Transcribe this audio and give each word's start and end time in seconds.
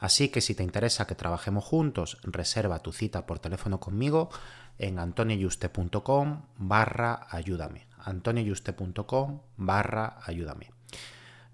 Así 0.00 0.30
que 0.30 0.40
si 0.40 0.54
te 0.54 0.62
interesa 0.62 1.06
que 1.06 1.14
trabajemos 1.14 1.62
juntos, 1.62 2.18
reserva 2.22 2.78
tu 2.78 2.90
cita 2.90 3.26
por 3.26 3.38
teléfono 3.38 3.78
conmigo 3.78 4.30
en 4.78 4.98
antonioyuste.com 4.98 6.42
barra 6.56 7.26
ayúdame. 7.30 7.86
antonioyuste.com 7.98 9.40
barra 9.58 10.16
ayúdame. 10.24 10.70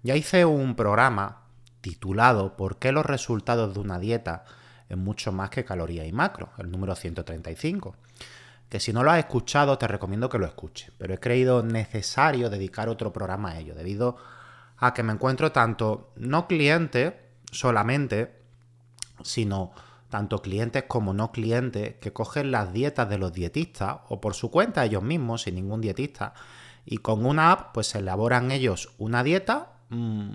Ya 0.01 0.15
hice 0.15 0.45
un 0.45 0.75
programa 0.75 1.43
titulado 1.81 2.55
¿Por 2.55 2.79
qué 2.79 2.93
los 2.93 3.05
resultados 3.05 3.73
de 3.73 3.81
una 3.81 3.99
dieta 3.99 4.45
es 4.87 4.97
mucho 4.97 5.33
más 5.33 5.49
que 5.49 5.65
caloría 5.65 6.05
y 6.05 6.13
macro? 6.13 6.51
El 6.57 6.71
número 6.71 6.95
135. 6.95 7.97
Que 8.69 8.79
si 8.79 8.93
no 8.93 9.03
lo 9.03 9.11
has 9.11 9.19
escuchado 9.19 9.77
te 9.77 9.89
recomiendo 9.89 10.29
que 10.29 10.39
lo 10.39 10.45
escuches, 10.45 10.93
pero 10.97 11.13
he 11.13 11.19
creído 11.19 11.63
necesario 11.63 12.49
dedicar 12.49 12.87
otro 12.87 13.11
programa 13.11 13.51
a 13.51 13.59
ello, 13.59 13.75
debido 13.75 14.15
a 14.77 14.93
que 14.93 15.03
me 15.03 15.11
encuentro 15.11 15.51
tanto 15.51 16.13
no 16.15 16.47
cliente 16.47 17.27
solamente, 17.51 18.36
sino 19.23 19.71
tanto 20.09 20.41
clientes 20.41 20.83
como 20.87 21.13
no 21.13 21.31
clientes 21.31 21.95
que 21.95 22.13
cogen 22.13 22.51
las 22.51 22.71
dietas 22.71 23.09
de 23.09 23.17
los 23.17 23.33
dietistas 23.33 23.97
o 24.09 24.21
por 24.21 24.33
su 24.33 24.49
cuenta 24.51 24.85
ellos 24.85 25.03
mismos, 25.03 25.43
sin 25.43 25.55
ningún 25.55 25.81
dietista, 25.81 26.33
y 26.85 26.97
con 26.97 27.25
una 27.25 27.51
app 27.51 27.73
pues 27.73 27.93
elaboran 27.95 28.51
ellos 28.51 28.93
una 28.97 29.23
dieta 29.23 29.73
mmm, 29.89 30.33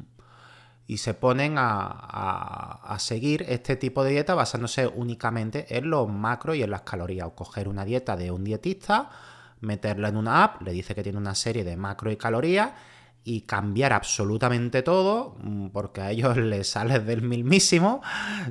y 0.86 0.98
se 0.98 1.14
ponen 1.14 1.56
a, 1.56 1.86
a, 1.86 2.94
a, 2.94 2.98
seguir 2.98 3.46
este 3.48 3.76
tipo 3.76 4.04
de 4.04 4.10
dieta 4.10 4.34
basándose 4.34 4.86
únicamente 4.86 5.78
en 5.78 5.88
los 5.88 6.08
macros 6.08 6.56
y 6.56 6.62
en 6.62 6.70
las 6.70 6.82
calorías. 6.82 7.28
O 7.28 7.34
coger 7.34 7.68
una 7.68 7.84
dieta 7.84 8.16
de 8.16 8.30
un 8.30 8.44
dietista, 8.44 9.08
meterla 9.60 10.08
en 10.08 10.16
una 10.16 10.44
app, 10.44 10.60
le 10.60 10.72
dice 10.72 10.94
que 10.94 11.02
tiene 11.02 11.18
una 11.18 11.34
serie 11.34 11.64
de 11.64 11.76
macros 11.76 12.12
y 12.12 12.16
calorías 12.16 12.72
y 13.24 13.42
cambiar 13.42 13.92
absolutamente 13.92 14.82
todo 14.82 15.36
mm, 15.42 15.68
porque 15.68 16.00
a 16.00 16.10
ellos 16.10 16.36
les 16.38 16.68
sale 16.68 17.00
del 17.00 17.22
mismísimo 17.22 18.02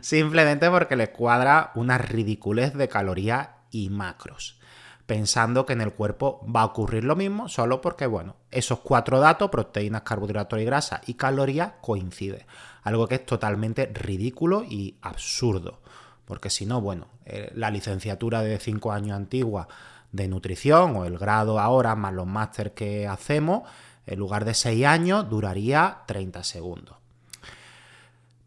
simplemente 0.01 0.69
porque 0.69 0.95
les 0.95 1.09
cuadra 1.09 1.71
una 1.75 1.97
ridiculez 1.97 2.73
de 2.73 2.87
calorías 2.87 3.49
y 3.71 3.89
macros 3.89 4.59
pensando 5.05 5.65
que 5.65 5.73
en 5.73 5.81
el 5.81 5.93
cuerpo 5.93 6.45
va 6.53 6.61
a 6.61 6.65
ocurrir 6.65 7.03
lo 7.03 7.15
mismo 7.15 7.49
solo 7.49 7.81
porque 7.81 8.05
bueno 8.05 8.37
esos 8.49 8.79
cuatro 8.79 9.19
datos 9.19 9.49
proteínas 9.49 10.03
carbohidratos 10.03 10.59
y 10.59 10.65
grasa 10.65 11.01
y 11.05 11.15
calorías 11.15 11.73
coinciden 11.81 12.45
algo 12.83 13.07
que 13.07 13.15
es 13.15 13.25
totalmente 13.25 13.87
ridículo 13.87 14.63
y 14.63 14.97
absurdo 15.01 15.81
porque 16.25 16.49
si 16.49 16.65
no 16.65 16.79
bueno 16.79 17.07
eh, 17.25 17.51
la 17.55 17.69
licenciatura 17.71 18.41
de 18.41 18.57
cinco 18.59 18.91
años 18.93 19.17
antigua 19.17 19.67
de 20.11 20.27
nutrición 20.27 20.95
o 20.95 21.05
el 21.05 21.17
grado 21.17 21.59
ahora 21.59 21.95
más 21.95 22.13
los 22.13 22.27
máster 22.27 22.73
que 22.73 23.07
hacemos 23.07 23.63
en 24.05 24.19
lugar 24.19 24.45
de 24.45 24.53
6 24.53 24.85
años, 24.85 25.29
duraría 25.29 25.99
30 26.05 26.43
segundos. 26.43 26.95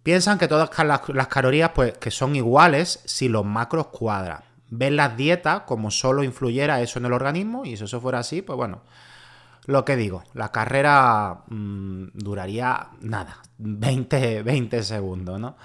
Piensan 0.03 0.39
que 0.39 0.49
todas 0.49 0.71
las 1.09 1.29
calorías 1.29 1.71
pues, 1.75 1.97
que 1.97 2.11
son 2.11 2.37
iguales 2.37 3.01
si 3.07 3.29
los 3.29 3.45
macros 3.45 3.87
cuadran. 3.87 4.41
Ven 4.69 4.97
las 4.97 5.17
dietas 5.17 5.63
como 5.63 5.91
solo 5.91 6.23
influyera 6.23 6.83
eso 6.83 6.99
en 6.99 7.07
el 7.07 7.13
organismo 7.13 7.65
y 7.65 7.77
si 7.77 7.85
eso 7.85 8.01
fuera 8.01 8.19
así, 8.19 8.43
pues 8.43 8.57
bueno, 8.57 8.83
lo 9.67 9.85
que 9.85 9.97
digo, 9.97 10.23
la 10.35 10.53
carrera 10.53 11.45
mmm, 11.49 12.09
duraría 12.13 12.89
nada, 13.01 13.39
20, 13.59 14.43
20 14.43 14.83
segundos, 14.83 15.41
¿no? 15.41 15.57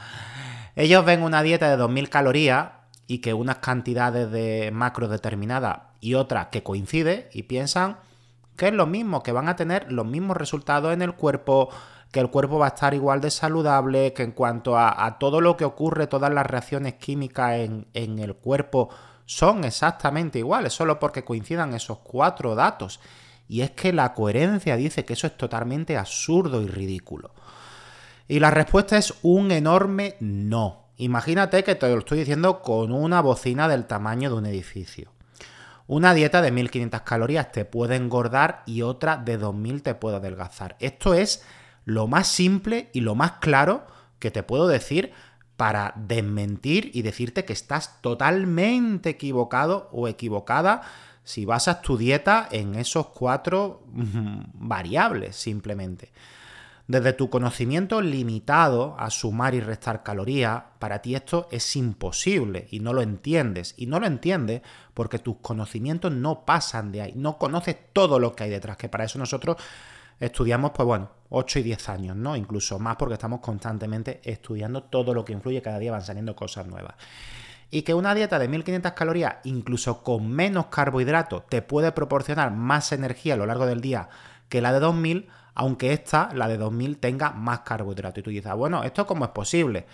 Ellos 0.75 1.03
ven 1.03 1.23
una 1.23 1.41
dieta 1.43 1.69
de 1.69 1.75
2000 1.75 2.09
calorías 2.09 2.69
y 3.07 3.17
que 3.17 3.33
unas 3.33 3.57
cantidades 3.57 4.31
de 4.31 4.69
macros 4.71 5.09
determinadas 5.09 5.79
y 5.99 6.13
otras 6.13 6.47
que 6.47 6.63
coincide 6.63 7.29
y 7.33 7.43
piensan 7.43 7.97
que 8.59 8.67
es 8.67 8.73
lo 8.73 8.85
mismo, 8.85 9.23
que 9.23 9.31
van 9.31 9.47
a 9.47 9.55
tener 9.55 9.89
los 9.89 10.05
mismos 10.05 10.35
resultados 10.35 10.93
en 10.93 11.01
el 11.01 11.13
cuerpo, 11.13 11.69
que 12.11 12.19
el 12.19 12.29
cuerpo 12.29 12.59
va 12.59 12.65
a 12.65 12.69
estar 12.75 12.93
igual 12.93 13.21
de 13.21 13.31
saludable, 13.31 14.11
que 14.11 14.23
en 14.23 14.33
cuanto 14.33 14.77
a, 14.77 15.17
todo 15.17 15.39
lo 15.39 15.55
que 15.55 15.63
ocurre, 15.63 16.07
todas 16.07 16.31
las 16.31 16.45
reacciones 16.45 16.95
químicas 16.95 17.53
en, 17.53 17.87
en 17.93 18.19
el 18.19 18.35
cuerpo 18.35 18.89
son 19.25 19.63
exactamente 19.63 20.39
iguales, 20.39 20.73
solo 20.73 20.99
porque 20.99 21.23
coincidan 21.23 21.73
esos 21.73 21.99
cuatro 21.99 22.53
datos. 22.53 22.99
Y 23.47 23.61
es 23.61 23.71
que 23.71 23.93
la 23.93 24.13
coherencia 24.13 24.75
dice 24.75 25.05
que 25.05 25.13
eso 25.13 25.25
es 25.25 25.37
totalmente 25.37 25.95
absurdo 25.95 26.61
y 26.61 26.67
ridículo. 26.67 27.31
Y 28.27 28.39
la 28.39 28.51
respuesta 28.51 28.97
es 28.97 29.13
un 29.21 29.51
enorme 29.51 30.17
no. 30.19 30.89
Imagínate 30.97 31.63
que 31.63 31.75
te 31.75 31.87
lo 31.87 31.99
estoy 31.99 32.19
diciendo 32.19 32.61
con 32.61 32.91
una 32.91 33.21
bocina 33.21 33.69
del 33.69 33.85
tamaño 33.85 34.29
de 34.29 34.35
un 34.35 34.45
edificio. 34.47 35.13
Una 35.89 36.13
dieta 36.13 36.43
de 36.43 36.51
1500 36.51 37.01
calorías 37.01 37.51
te 37.51 37.65
puede 37.65 37.95
engordar 37.95 38.61
y 38.67 38.83
otra 38.83 39.17
de 39.17 39.39
2000 39.39 39.81
te 39.81 39.95
puede 39.95 40.17
adelgazar. 40.17 40.75
Esto 40.79 41.15
es 41.15 41.43
lo 41.83 42.05
más 42.05 42.27
simple 42.27 42.91
y 42.93 43.01
lo 43.01 43.15
más 43.15 43.31
claro 43.41 43.87
que 44.19 44.29
te 44.29 44.43
puedo 44.43 44.67
decir 44.67 45.13
para 45.57 45.95
desmentir 45.95 46.91
y 46.93 47.01
decirte 47.01 47.43
que 47.43 47.53
estás 47.53 48.03
totalmente 48.03 49.09
equivocado 49.09 49.89
o 49.91 50.07
equivocada 50.07 50.83
si 51.23 51.45
basas 51.45 51.81
tu 51.81 51.97
dieta 51.97 52.47
en 52.51 52.75
esos 52.75 53.07
cuatro 53.07 53.81
variables 54.53 55.37
simplemente. 55.37 56.11
Desde 56.89 57.13
tu 57.13 57.29
conocimiento 57.29 58.01
limitado 58.01 58.95
a 58.97 59.11
sumar 59.11 59.53
y 59.53 59.59
restar 59.59 60.01
calorías, 60.01 60.63
para 60.79 61.03
ti 61.03 61.13
esto 61.13 61.47
es 61.51 61.75
imposible 61.75 62.67
y 62.71 62.79
no 62.79 62.93
lo 62.93 63.03
entiendes. 63.03 63.75
Y 63.77 63.85
no 63.85 63.99
lo 63.99 64.07
entiendes 64.07 64.63
porque 64.95 65.19
tus 65.19 65.35
conocimientos 65.37 66.11
no 66.11 66.45
pasan 66.45 66.91
de 66.91 67.03
ahí. 67.03 67.13
No 67.15 67.37
conoces 67.37 67.77
todo 67.93 68.17
lo 68.17 68.35
que 68.35 68.45
hay 68.45 68.49
detrás, 68.49 68.75
que 68.75 68.89
para 68.89 69.03
eso 69.03 69.19
nosotros 69.19 69.57
estudiamos, 70.19 70.71
pues 70.71 70.87
bueno, 70.87 71.11
8 71.29 71.59
y 71.59 71.61
10 71.61 71.89
años, 71.89 72.15
¿no? 72.15 72.35
Incluso 72.35 72.79
más 72.79 72.95
porque 72.95 73.13
estamos 73.13 73.39
constantemente 73.39 74.19
estudiando 74.23 74.81
todo 74.81 75.13
lo 75.13 75.23
que 75.23 75.33
influye, 75.33 75.61
cada 75.61 75.77
día 75.77 75.91
van 75.91 76.01
saliendo 76.01 76.35
cosas 76.35 76.65
nuevas. 76.65 76.95
Y 77.69 77.83
que 77.83 77.93
una 77.93 78.15
dieta 78.15 78.39
de 78.39 78.47
1500 78.47 78.93
calorías, 78.93 79.35
incluso 79.43 80.01
con 80.01 80.27
menos 80.27 80.65
carbohidratos, 80.65 81.45
te 81.49 81.61
puede 81.61 81.91
proporcionar 81.91 82.51
más 82.51 82.91
energía 82.93 83.35
a 83.35 83.37
lo 83.37 83.45
largo 83.45 83.67
del 83.67 83.79
día 83.79 84.09
que 84.49 84.61
la 84.61 84.73
de 84.73 84.79
2000, 84.79 85.29
aunque 85.59 85.91
esta, 85.91 86.29
la 86.33 86.47
de 86.47 86.57
2000, 86.57 86.99
tenga 86.99 87.31
más 87.31 87.59
carbohidratos. 87.61 88.19
Y 88.19 88.23
tú 88.23 88.29
dices, 88.29 88.49
ah, 88.49 88.53
bueno, 88.53 88.81
¿esto 88.85 89.05
cómo 89.05 89.25
es 89.25 89.31
posible? 89.31 89.85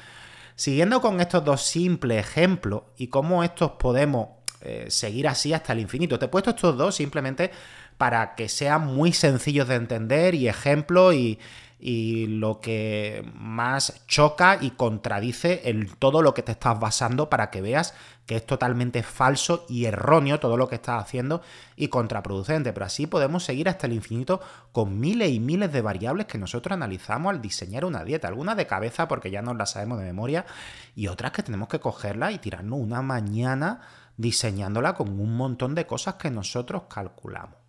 Siguiendo 0.55 1.01
con 1.01 1.19
estos 1.19 1.43
dos 1.43 1.63
simples 1.63 2.19
ejemplos 2.19 2.83
y 2.97 3.07
cómo 3.07 3.43
estos 3.43 3.71
podemos 3.71 4.27
eh, 4.61 4.85
seguir 4.89 5.27
así 5.27 5.53
hasta 5.53 5.73
el 5.73 5.79
infinito. 5.79 6.19
Te 6.19 6.25
he 6.25 6.27
puesto 6.27 6.51
estos 6.51 6.77
dos 6.77 6.93
simplemente 6.93 7.49
para 7.97 8.35
que 8.35 8.47
sean 8.47 8.85
muy 8.85 9.11
sencillos 9.11 9.67
de 9.67 9.73
entender 9.73 10.35
y 10.35 10.47
ejemplo 10.47 11.11
y, 11.13 11.39
y 11.87 12.25
lo 12.25 12.61
que 12.61 13.23
más 13.35 14.01
choca 14.07 14.57
y 14.59 14.71
contradice 14.71 15.61
el, 15.65 15.95
todo 15.97 16.23
lo 16.23 16.33
que 16.33 16.41
te 16.41 16.53
estás 16.53 16.79
basando 16.79 17.29
para 17.29 17.51
que 17.51 17.61
veas 17.61 17.93
que 18.25 18.37
es 18.37 18.43
totalmente 18.43 19.03
falso 19.03 19.67
y 19.69 19.85
erróneo 19.85 20.39
todo 20.39 20.57
lo 20.57 20.67
que 20.67 20.77
estás 20.77 20.99
haciendo 20.99 21.43
y 21.75 21.89
contraproducente. 21.89 22.73
Pero 22.73 22.87
así 22.87 23.05
podemos 23.05 23.43
seguir 23.43 23.69
hasta 23.69 23.85
el 23.85 23.93
infinito 23.93 24.41
con 24.71 24.99
miles 24.99 25.29
y 25.29 25.39
miles 25.39 25.71
de 25.71 25.83
variables 25.83 26.25
que 26.25 26.39
nosotros 26.39 26.73
analizamos 26.73 27.31
al 27.31 27.39
diseñar 27.39 27.85
una 27.85 28.03
dieta. 28.03 28.29
Algunas 28.29 28.57
de 28.57 28.65
cabeza 28.65 29.07
porque 29.07 29.29
ya 29.29 29.43
no 29.43 29.53
las 29.53 29.73
sabemos 29.73 29.99
de 29.99 30.05
memoria 30.05 30.47
y 30.95 31.05
otras 31.05 31.33
que 31.33 31.43
tenemos 31.43 31.67
que 31.67 31.79
cogerla 31.79 32.31
y 32.31 32.39
tirarnos 32.39 32.79
una 32.79 33.03
mañana 33.03 33.81
diseñándola 34.17 34.95
con 34.95 35.19
un 35.19 35.37
montón 35.37 35.75
de 35.75 35.85
cosas 35.85 36.15
que 36.15 36.31
nosotros 36.31 36.85
calculamos. 36.89 37.59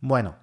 Bueno, 0.00 0.36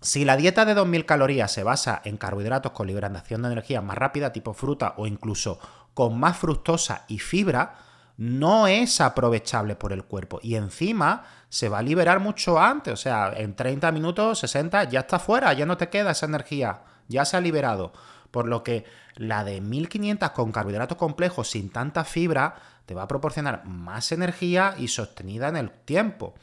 si 0.00 0.24
la 0.24 0.36
dieta 0.36 0.64
de 0.64 0.76
2.000 0.76 1.04
calorías 1.06 1.50
se 1.50 1.64
basa 1.64 2.00
en 2.04 2.16
carbohidratos 2.16 2.72
con 2.72 2.86
liberación 2.86 3.42
de 3.42 3.48
energía 3.48 3.82
más 3.82 3.98
rápida, 3.98 4.32
tipo 4.32 4.54
fruta, 4.54 4.94
o 4.96 5.06
incluso 5.06 5.58
con 5.92 6.18
más 6.18 6.36
fructosa 6.36 7.04
y 7.08 7.18
fibra, 7.18 7.74
no 8.16 8.68
es 8.68 9.00
aprovechable 9.00 9.74
por 9.74 9.92
el 9.92 10.04
cuerpo. 10.04 10.38
Y 10.42 10.54
encima 10.54 11.24
se 11.48 11.68
va 11.68 11.78
a 11.78 11.82
liberar 11.82 12.20
mucho 12.20 12.60
antes, 12.60 12.94
o 12.94 12.96
sea, 12.96 13.32
en 13.36 13.54
30 13.54 13.90
minutos, 13.90 14.38
60, 14.40 14.84
ya 14.84 15.00
está 15.00 15.18
fuera, 15.18 15.52
ya 15.52 15.66
no 15.66 15.76
te 15.76 15.88
queda 15.88 16.12
esa 16.12 16.26
energía, 16.26 16.82
ya 17.08 17.24
se 17.24 17.36
ha 17.36 17.40
liberado. 17.40 17.92
Por 18.30 18.46
lo 18.46 18.62
que 18.62 18.84
la 19.16 19.42
de 19.42 19.60
1500 19.60 20.30
con 20.30 20.52
carbohidratos 20.52 20.98
complejos 20.98 21.50
sin 21.50 21.70
tanta 21.70 22.04
fibra 22.04 22.56
te 22.86 22.94
va 22.94 23.02
a 23.02 23.08
proporcionar 23.08 23.64
más 23.64 24.12
energía 24.12 24.74
y 24.78 24.88
sostenida 24.88 25.48
en 25.48 25.56
el 25.56 25.70
tiempo, 25.70 26.34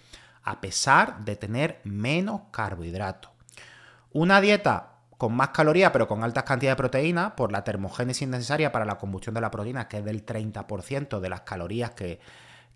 a 0.44 0.60
pesar 0.62 1.24
de 1.24 1.36
tener 1.36 1.81
menos 1.84 2.42
carbohidratos. 2.52 3.34
Una 4.15 4.39
dieta 4.39 4.94
con 5.17 5.35
más 5.35 5.50
calorías 5.50 5.91
pero 5.91 6.07
con 6.07 6.23
altas 6.23 6.45
cantidades 6.45 6.77
de 6.77 6.83
proteína, 6.83 7.35
por 7.35 7.51
la 7.51 7.65
termogénesis 7.65 8.25
necesaria 8.25 8.71
para 8.71 8.85
la 8.85 8.97
combustión 8.97 9.35
de 9.35 9.41
la 9.41 9.51
proteína, 9.51 9.89
que 9.89 9.97
es 9.97 10.06
del 10.06 10.25
30% 10.25 11.19
de 11.19 11.27
las 11.27 11.41
calorías 11.41 11.91
que, 11.91 12.21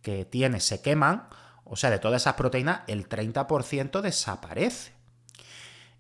que 0.02 0.26
tiene, 0.26 0.60
se 0.60 0.82
queman. 0.82 1.30
O 1.64 1.78
sea, 1.78 1.92
de 1.92 2.00
todas 2.00 2.24
esas 2.24 2.34
proteínas, 2.34 2.82
el 2.88 3.08
30% 3.08 4.02
desaparece. 4.02 4.92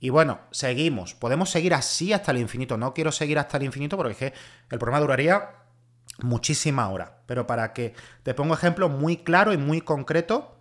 Y 0.01 0.09
bueno, 0.09 0.41
seguimos. 0.51 1.13
Podemos 1.13 1.49
seguir 1.49 1.73
así 1.73 2.11
hasta 2.11 2.31
el 2.31 2.39
infinito. 2.39 2.75
No 2.75 2.93
quiero 2.93 3.13
seguir 3.13 3.39
hasta 3.39 3.55
el 3.55 3.63
infinito 3.63 3.95
porque 3.95 4.33
el 4.69 4.77
programa 4.77 4.99
duraría 4.99 5.51
muchísimas 6.21 6.91
horas. 6.91 7.11
Pero 7.27 7.47
para 7.47 7.71
que 7.71 7.93
te 8.23 8.33
ponga 8.33 8.55
ejemplo 8.55 8.89
muy 8.89 9.15
claro 9.15 9.53
y 9.53 9.57
muy 9.57 9.79
concreto, 9.79 10.57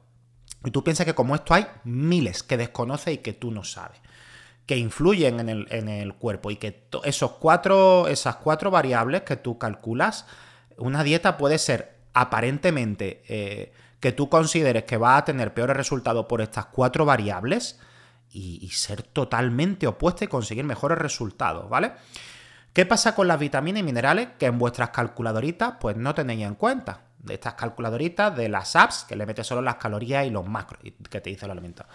y 0.64 0.70
tú 0.70 0.84
piensas 0.84 1.04
que 1.04 1.16
como 1.16 1.34
esto 1.34 1.52
hay 1.52 1.66
miles 1.82 2.44
que 2.44 2.56
desconoces 2.56 3.14
y 3.14 3.18
que 3.18 3.32
tú 3.32 3.50
no 3.50 3.64
sabes 3.64 4.00
que 4.68 4.76
influyen 4.76 5.40
en 5.40 5.88
el, 5.88 6.14
cuerpo 6.16 6.50
y 6.50 6.56
que 6.56 6.88
esos 7.04 7.32
cuatro, 7.32 8.06
esas 8.06 8.36
cuatro 8.36 8.70
variables 8.70 9.22
que 9.22 9.36
tú 9.36 9.56
calculas, 9.56 10.26
una 10.76 11.02
dieta 11.02 11.38
puede 11.38 11.56
ser 11.56 11.96
aparentemente 12.12 13.22
eh, 13.28 13.72
que 13.98 14.12
tú 14.12 14.28
consideres 14.28 14.84
que 14.84 14.98
va 14.98 15.16
a 15.16 15.24
tener 15.24 15.54
peores 15.54 15.74
resultados 15.74 16.26
por 16.26 16.42
estas 16.42 16.66
cuatro 16.66 17.06
variables 17.06 17.80
y, 18.30 18.58
y, 18.60 18.68
ser 18.68 19.02
totalmente 19.02 19.86
opuesta 19.86 20.26
y 20.26 20.28
conseguir 20.28 20.64
mejores 20.64 20.98
resultados, 20.98 21.70
¿vale? 21.70 21.92
¿Qué 22.74 22.84
pasa 22.84 23.14
con 23.14 23.26
las 23.26 23.40
vitaminas 23.40 23.80
y 23.80 23.84
minerales 23.84 24.28
que 24.38 24.44
en 24.44 24.58
vuestras 24.58 24.90
calculadoritas 24.90 25.76
pues 25.80 25.96
no 25.96 26.14
tenéis 26.14 26.44
en 26.44 26.56
cuenta? 26.56 27.04
De 27.20 27.32
estas 27.32 27.54
calculadoritas 27.54 28.36
de 28.36 28.50
las 28.50 28.76
apps 28.76 29.06
que 29.08 29.16
le 29.16 29.24
metes 29.24 29.46
solo 29.46 29.62
las 29.62 29.76
calorías 29.76 30.26
y 30.26 30.30
los 30.30 30.46
macros 30.46 30.82
que 31.08 31.22
te 31.22 31.30
dice 31.30 31.46
el 31.46 31.52
alimento. 31.52 31.86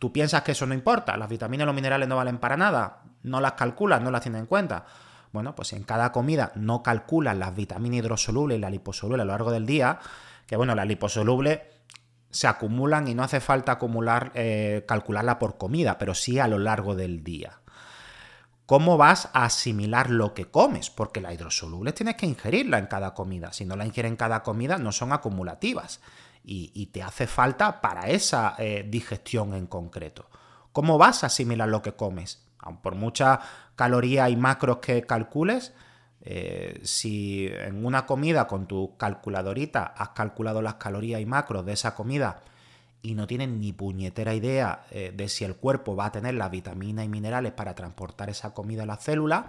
¿Tú 0.00 0.10
piensas 0.14 0.42
que 0.42 0.52
eso 0.52 0.64
no 0.64 0.72
importa? 0.72 1.14
¿Las 1.18 1.28
vitaminas 1.28 1.64
y 1.64 1.66
los 1.66 1.74
minerales 1.74 2.08
no 2.08 2.16
valen 2.16 2.38
para 2.38 2.56
nada? 2.56 3.02
¿No 3.22 3.38
las 3.38 3.52
calculas? 3.52 4.00
¿No 4.00 4.10
las 4.10 4.22
tienes 4.22 4.40
en 4.40 4.46
cuenta? 4.46 4.86
Bueno, 5.30 5.54
pues 5.54 5.68
si 5.68 5.76
en 5.76 5.82
cada 5.82 6.10
comida 6.10 6.52
no 6.54 6.82
calculas 6.82 7.36
las 7.36 7.54
vitaminas 7.54 7.98
hidrosolubles 7.98 8.56
y 8.56 8.60
la 8.62 8.70
liposoluble 8.70 9.20
a 9.20 9.26
lo 9.26 9.32
largo 9.32 9.52
del 9.52 9.66
día, 9.66 9.98
que 10.46 10.56
bueno, 10.56 10.74
las 10.74 10.86
liposolubles 10.86 11.60
se 12.30 12.46
acumulan 12.46 13.08
y 13.08 13.14
no 13.14 13.22
hace 13.22 13.40
falta 13.40 13.72
acumular, 13.72 14.32
eh, 14.34 14.86
calcularla 14.88 15.38
por 15.38 15.58
comida, 15.58 15.98
pero 15.98 16.14
sí 16.14 16.38
a 16.38 16.48
lo 16.48 16.58
largo 16.58 16.94
del 16.94 17.22
día. 17.22 17.60
¿Cómo 18.64 18.96
vas 18.96 19.28
a 19.34 19.44
asimilar 19.44 20.08
lo 20.08 20.32
que 20.32 20.46
comes? 20.46 20.88
Porque 20.88 21.20
las 21.20 21.34
hidrosolubles 21.34 21.94
tienes 21.94 22.14
que 22.14 22.24
ingerirla 22.24 22.78
en 22.78 22.86
cada 22.86 23.12
comida. 23.12 23.52
Si 23.52 23.66
no 23.66 23.76
la 23.76 23.84
ingieres 23.84 24.10
en 24.10 24.16
cada 24.16 24.42
comida, 24.42 24.78
no 24.78 24.92
son 24.92 25.12
acumulativas 25.12 26.00
y, 26.42 26.86
te 26.86 27.02
hace 27.02 27.26
falta 27.26 27.80
para 27.80 28.08
esa 28.08 28.54
eh, 28.58 28.84
digestión 28.88 29.54
en 29.54 29.66
concreto. 29.66 30.28
¿Cómo 30.72 30.98
vas 30.98 31.22
a 31.22 31.26
asimilar 31.26 31.68
lo 31.68 31.82
que 31.82 31.92
comes? 31.92 32.46
Por 32.82 32.94
muchas 32.94 33.38
calorías 33.76 34.30
y 34.30 34.36
macros 34.36 34.78
que 34.78 35.02
calcules, 35.02 35.72
eh, 36.22 36.80
si 36.82 37.46
en 37.46 37.84
una 37.84 38.04
comida 38.04 38.46
con 38.46 38.66
tu 38.66 38.96
calculadorita 38.96 39.94
has 39.96 40.10
calculado 40.10 40.60
las 40.60 40.74
calorías 40.74 41.20
y 41.20 41.26
macros 41.26 41.64
de 41.64 41.72
esa 41.72 41.94
comida 41.94 42.42
y 43.02 43.14
no 43.14 43.26
tienes 43.26 43.48
ni 43.48 43.72
puñetera 43.72 44.34
idea 44.34 44.84
eh, 44.90 45.12
de 45.14 45.28
si 45.28 45.44
el 45.44 45.56
cuerpo 45.56 45.96
va 45.96 46.06
a 46.06 46.12
tener 46.12 46.34
las 46.34 46.50
vitaminas 46.50 47.04
y 47.04 47.08
minerales 47.08 47.52
para 47.52 47.74
transportar 47.74 48.28
esa 48.28 48.52
comida 48.52 48.82
a 48.82 48.86
la 48.86 48.96
célula, 48.96 49.46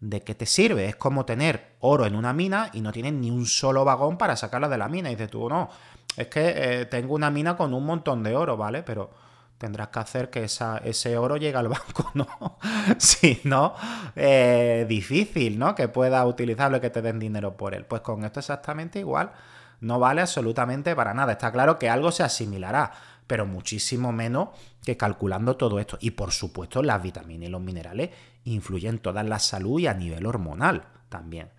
¿de 0.00 0.22
qué 0.22 0.34
te 0.34 0.46
sirve? 0.46 0.86
Es 0.86 0.96
como 0.96 1.26
tener 1.26 1.76
oro 1.80 2.06
en 2.06 2.16
una 2.16 2.32
mina 2.32 2.70
y 2.72 2.80
no 2.80 2.90
tienes 2.92 3.12
ni 3.12 3.30
un 3.30 3.46
solo 3.46 3.84
vagón 3.84 4.16
para 4.16 4.36
sacarla 4.36 4.68
de 4.68 4.78
la 4.78 4.88
mina. 4.88 5.10
Y 5.10 5.14
dices 5.14 5.30
tú, 5.30 5.48
no, 5.48 5.68
es 6.16 6.26
que 6.28 6.52
eh, 6.54 6.86
tengo 6.86 7.14
una 7.14 7.30
mina 7.30 7.56
con 7.56 7.72
un 7.74 7.84
montón 7.84 8.22
de 8.22 8.36
oro, 8.36 8.56
¿vale? 8.56 8.82
Pero 8.82 9.10
tendrás 9.58 9.88
que 9.88 9.98
hacer 10.00 10.30
que 10.30 10.44
ese 10.44 11.16
oro 11.16 11.36
llegue 11.36 11.56
al 11.56 11.68
banco, 11.68 12.10
¿no? 12.14 12.58
si 12.98 13.40
no, 13.44 13.74
eh, 14.16 14.84
difícil, 14.88 15.58
¿no? 15.58 15.74
Que 15.74 15.88
pueda 15.88 16.26
utilizarlo 16.26 16.78
y 16.78 16.80
que 16.80 16.90
te 16.90 17.00
den 17.00 17.18
dinero 17.18 17.56
por 17.56 17.74
él. 17.74 17.84
Pues 17.84 18.02
con 18.02 18.24
esto 18.24 18.40
exactamente 18.40 18.98
igual. 18.98 19.32
No 19.80 19.98
vale 19.98 20.20
absolutamente 20.20 20.94
para 20.94 21.14
nada. 21.14 21.32
Está 21.32 21.50
claro 21.50 21.78
que 21.78 21.88
algo 21.88 22.12
se 22.12 22.22
asimilará, 22.22 22.92
pero 23.26 23.46
muchísimo 23.46 24.12
menos 24.12 24.50
que 24.84 24.96
calculando 24.96 25.56
todo 25.56 25.78
esto. 25.78 25.96
Y 26.00 26.12
por 26.12 26.32
supuesto, 26.32 26.82
las 26.82 27.02
vitaminas 27.02 27.48
y 27.48 27.50
los 27.50 27.60
minerales 27.60 28.10
influyen 28.44 28.98
toda 28.98 29.22
la 29.22 29.38
salud 29.38 29.80
y 29.80 29.86
a 29.86 29.94
nivel 29.94 30.26
hormonal 30.26 30.84
también. 31.08 31.50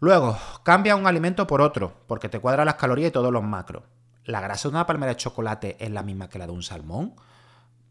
Luego, 0.00 0.38
cambia 0.62 0.96
un 0.96 1.06
alimento 1.06 1.46
por 1.46 1.60
otro, 1.60 1.92
porque 2.06 2.28
te 2.28 2.38
cuadra 2.38 2.64
las 2.64 2.76
calorías 2.76 3.08
y 3.08 3.12
todos 3.12 3.32
los 3.32 3.42
macros. 3.42 3.82
¿La 4.24 4.40
grasa 4.40 4.68
de 4.68 4.74
una 4.74 4.86
palmera 4.86 5.12
de 5.12 5.16
chocolate 5.16 5.76
es 5.80 5.90
la 5.90 6.02
misma 6.02 6.28
que 6.28 6.38
la 6.38 6.46
de 6.46 6.52
un 6.52 6.62
salmón? 6.62 7.14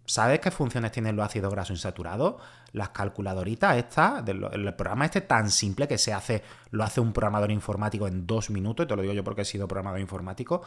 ¿Sabes 0.05 0.39
qué 0.39 0.51
funciones 0.51 0.93
tienen 0.93 1.17
los 1.17 1.25
ácidos 1.25 1.51
grasos 1.51 1.71
insaturados? 1.71 2.35
Las 2.71 2.89
calculadoritas 2.89 3.75
estas, 3.75 4.23
el 4.25 4.73
programa 4.75 5.03
este 5.03 5.19
tan 5.19 5.51
simple 5.51 5.85
que 5.85 5.97
se 5.97 6.13
hace, 6.13 6.43
lo 6.71 6.85
hace 6.85 7.01
un 7.01 7.11
programador 7.11 7.51
informático 7.51 8.07
en 8.07 8.25
dos 8.25 8.49
minutos, 8.49 8.85
y 8.85 8.87
te 8.87 8.95
lo 8.95 9.01
digo 9.01 9.13
yo 9.13 9.25
porque 9.25 9.41
he 9.41 9.45
sido 9.45 9.67
programador 9.67 9.99
informático, 9.99 10.61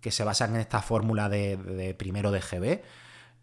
que 0.00 0.10
se 0.10 0.24
basan 0.24 0.56
en 0.56 0.62
esta 0.62 0.82
fórmula 0.82 1.28
de, 1.28 1.94
primero 1.96 2.32
de 2.32 2.40
GB. 2.40 2.82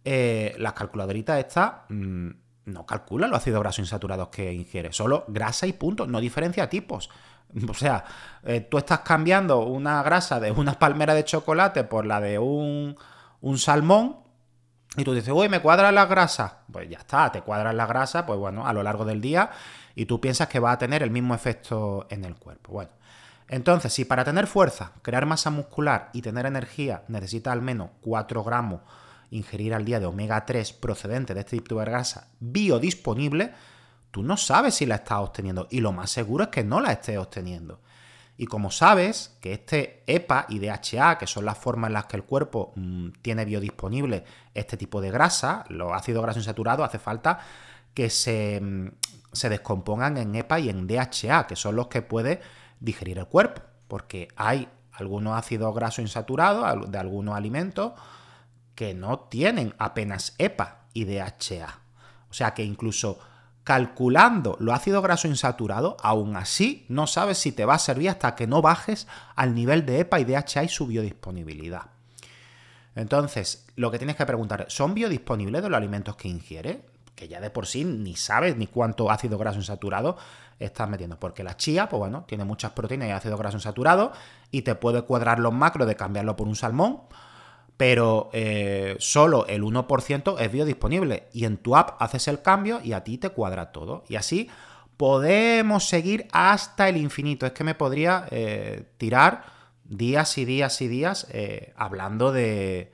Eh, 0.04 0.56
las 0.58 0.74
calculadoritas 0.74 1.40
estas 1.40 1.74
mm, 1.88 2.30
no 2.66 2.86
calculan 2.86 3.30
los 3.30 3.38
ácidos 3.38 3.62
grasos 3.62 3.80
insaturados 3.80 4.28
que 4.28 4.52
ingiere, 4.52 4.92
solo 4.92 5.24
grasa 5.30 5.66
y 5.66 5.74
punto, 5.74 6.08
no 6.08 6.20
diferencia 6.20 6.70
tipos. 6.70 7.10
O 7.70 7.74
sea, 7.74 8.04
eh, 8.44 8.62
tú 8.62 8.78
estás 8.78 9.00
cambiando 9.00 9.60
una 9.60 10.04
grasa 10.04 10.40
de 10.40 10.52
una 10.52 10.74
palmera 10.78 11.14
de 11.14 11.24
chocolate 11.24 11.84
por 11.84 12.06
la 12.06 12.20
de 12.22 12.40
un, 12.40 12.96
salmón 13.58 14.18
y 14.96 15.04
tú 15.04 15.14
dices, 15.14 15.34
uy, 15.34 15.50
me 15.50 15.62
cuadran 15.62 15.96
las 15.96 16.10
grasas. 16.10 16.54
Pues 16.72 16.90
ya 16.90 16.98
está, 16.98 17.32
te 17.32 17.42
cuadran 17.42 17.78
las 17.78 17.88
grasas, 17.88 18.24
pues 18.24 18.40
bueno, 18.40 18.68
a 18.68 18.74
lo 18.74 18.84
largo 18.84 19.06
del 19.06 19.22
día 19.22 19.52
y 19.96 20.06
tú 20.06 20.22
piensas 20.22 20.48
que 20.48 20.60
va 20.60 20.72
a 20.72 20.78
tener 20.78 21.04
el 21.04 21.12
mismo 21.12 21.34
efecto 21.34 22.06
en 22.10 22.26
el 22.26 22.36
cuerpo. 22.36 22.74
Bueno, 22.74 22.92
entonces, 23.48 23.94
si 23.94 24.06
para 24.06 24.24
tener 24.24 24.48
fuerza, 24.48 24.92
crear 25.02 25.26
masa 25.26 25.50
muscular 25.50 26.10
y 26.14 26.22
tener 26.22 26.46
energía 26.46 27.04
necesitas 27.08 27.54
al 27.54 27.62
menos 27.62 27.90
4 28.02 28.44
gramos 28.44 28.82
ingerir 29.30 29.74
al 29.74 29.86
día 29.86 30.00
de 30.00 30.06
omega 30.06 30.46
3 30.46 30.74
procedente 30.74 31.34
de 31.34 31.42
este 31.42 31.58
tipo 31.58 31.80
de 31.80 32.04
biodisponible, 32.40 33.54
tú 34.18 34.24
no 34.24 34.36
sabes 34.36 34.74
si 34.74 34.88
la 34.88 34.96
estás 34.96 35.20
obteniendo 35.20 35.68
y 35.70 35.80
lo 35.80 35.92
más 35.92 36.10
seguro 36.10 36.46
es 36.46 36.50
que 36.50 36.64
no 36.64 36.82
la 36.82 36.92
estés 36.92 37.20
obteniendo. 37.20 37.82
Y 38.36 38.48
como 38.48 38.72
sabes 38.72 39.38
que 39.42 39.54
este 39.54 40.04
EPA 40.08 40.48
y 40.50 40.58
DHA, 40.58 41.20
que 41.20 41.28
son 41.28 41.46
las 41.46 41.60
formas 41.60 41.90
en 41.90 41.94
las 41.94 42.08
que 42.08 42.18
el 42.18 42.24
cuerpo 42.24 42.74
mm, 42.76 43.10
tiene 43.22 43.46
biodisponible 43.46 44.24
este 44.56 44.76
tipo 44.76 45.02
de 45.02 45.12
grasa, 45.12 45.66
los 45.70 45.94
ácidos 45.94 46.24
grasos 46.24 46.42
insaturados, 46.42 46.84
hace 46.84 46.98
falta 46.98 47.42
que 47.94 48.10
se, 48.10 48.60
mm, 48.60 48.88
se 49.34 49.50
descompongan 49.50 50.18
en 50.18 50.34
EPA 50.34 50.62
y 50.62 50.70
en 50.70 50.88
DHA, 50.88 51.46
que 51.46 51.56
son 51.56 51.76
los 51.76 51.86
que 51.86 52.02
puede 52.02 52.42
digerir 52.80 53.20
el 53.20 53.28
cuerpo, 53.28 53.62
porque 53.88 54.30
hay 54.36 54.68
algunos 54.94 55.38
ácidos 55.38 55.76
grasos 55.76 56.00
insaturados 56.00 56.90
de 56.90 56.98
algunos 56.98 57.36
alimentos 57.36 57.94
que 58.74 58.96
no 58.96 59.20
tienen 59.20 59.76
apenas 59.78 60.34
EPA 60.40 60.88
y 60.92 61.06
DHA. 61.06 61.82
O 62.32 62.34
sea 62.34 62.56
que 62.56 62.64
incluso 62.64 63.20
calculando 63.68 64.56
los 64.62 64.74
ácidos 64.74 65.04
grasos 65.04 65.30
insaturados, 65.30 65.96
aún 66.02 66.38
así 66.38 66.86
no 66.88 67.06
sabes 67.06 67.38
si 67.38 67.52
te 67.52 67.66
va 67.66 67.74
a 67.74 67.80
servir 67.80 68.10
hasta 68.10 68.34
que 68.34 68.48
no 68.48 68.62
bajes 68.62 69.10
al 69.36 69.54
nivel 69.54 69.86
de 69.86 70.00
EPA 70.00 70.22
y 70.22 70.24
DHA 70.24 70.64
y 70.64 70.70
su 70.70 70.88
biodisponibilidad. 70.88 71.82
Entonces, 72.96 73.68
lo 73.76 73.92
que 73.92 73.98
tienes 73.98 74.16
que 74.16 74.26
preguntar, 74.26 74.68
¿son 74.70 74.94
biodisponibles 74.94 75.62
de 75.62 75.68
los 75.68 75.76
alimentos 75.76 76.16
que 76.16 76.30
ingieres? 76.30 76.78
Que 77.14 77.28
ya 77.28 77.42
de 77.42 77.50
por 77.50 77.68
sí 77.68 77.84
ni 77.84 78.16
sabes 78.16 78.56
ni 78.56 78.68
cuánto 78.68 79.12
ácido 79.12 79.38
graso 79.38 79.60
insaturado 79.60 80.16
estás 80.60 80.88
metiendo. 80.88 81.20
Porque 81.20 81.44
la 81.44 81.58
chía, 81.58 81.90
pues 81.90 82.00
bueno, 82.00 82.24
tiene 82.26 82.46
muchas 82.46 82.72
proteínas 82.72 83.10
y 83.10 83.12
ácido 83.12 83.36
graso 83.36 83.58
insaturado 83.58 84.14
y 84.50 84.62
te 84.62 84.76
puede 84.76 85.02
cuadrar 85.02 85.40
los 85.40 85.52
macros 85.52 85.90
de 85.90 85.98
cambiarlo 85.98 86.38
por 86.38 86.48
un 86.48 86.56
salmón, 86.56 87.02
pero 87.78 88.32
eh, 88.34 88.96
solo 89.00 89.46
el 89.48 89.62
1% 89.62 90.40
es 90.40 90.52
biodisponible. 90.52 91.28
Y 91.32 91.46
en 91.46 91.58
tu 91.58 91.76
app 91.76 92.02
haces 92.02 92.28
el 92.28 92.42
cambio 92.42 92.82
y 92.84 92.94
a 92.94 93.04
ti 93.04 93.20
te 93.20 93.30
cuadra 93.30 93.72
todo. 93.72 94.04
Y 94.10 94.16
así 94.16 94.50
podemos 94.98 95.88
seguir 95.88 96.28
hasta 96.32 96.90
el 96.90 96.98
infinito. 96.98 97.46
Es 97.46 97.52
que 97.52 97.64
me 97.64 97.76
podría 97.76 98.26
eh, 98.32 98.90
tirar 98.98 99.46
días 99.84 100.38
y 100.40 100.46
días 100.46 100.82
y 100.82 100.88
días 100.88 101.28
eh, 101.32 101.74
hablando 101.78 102.32
de, 102.32 102.92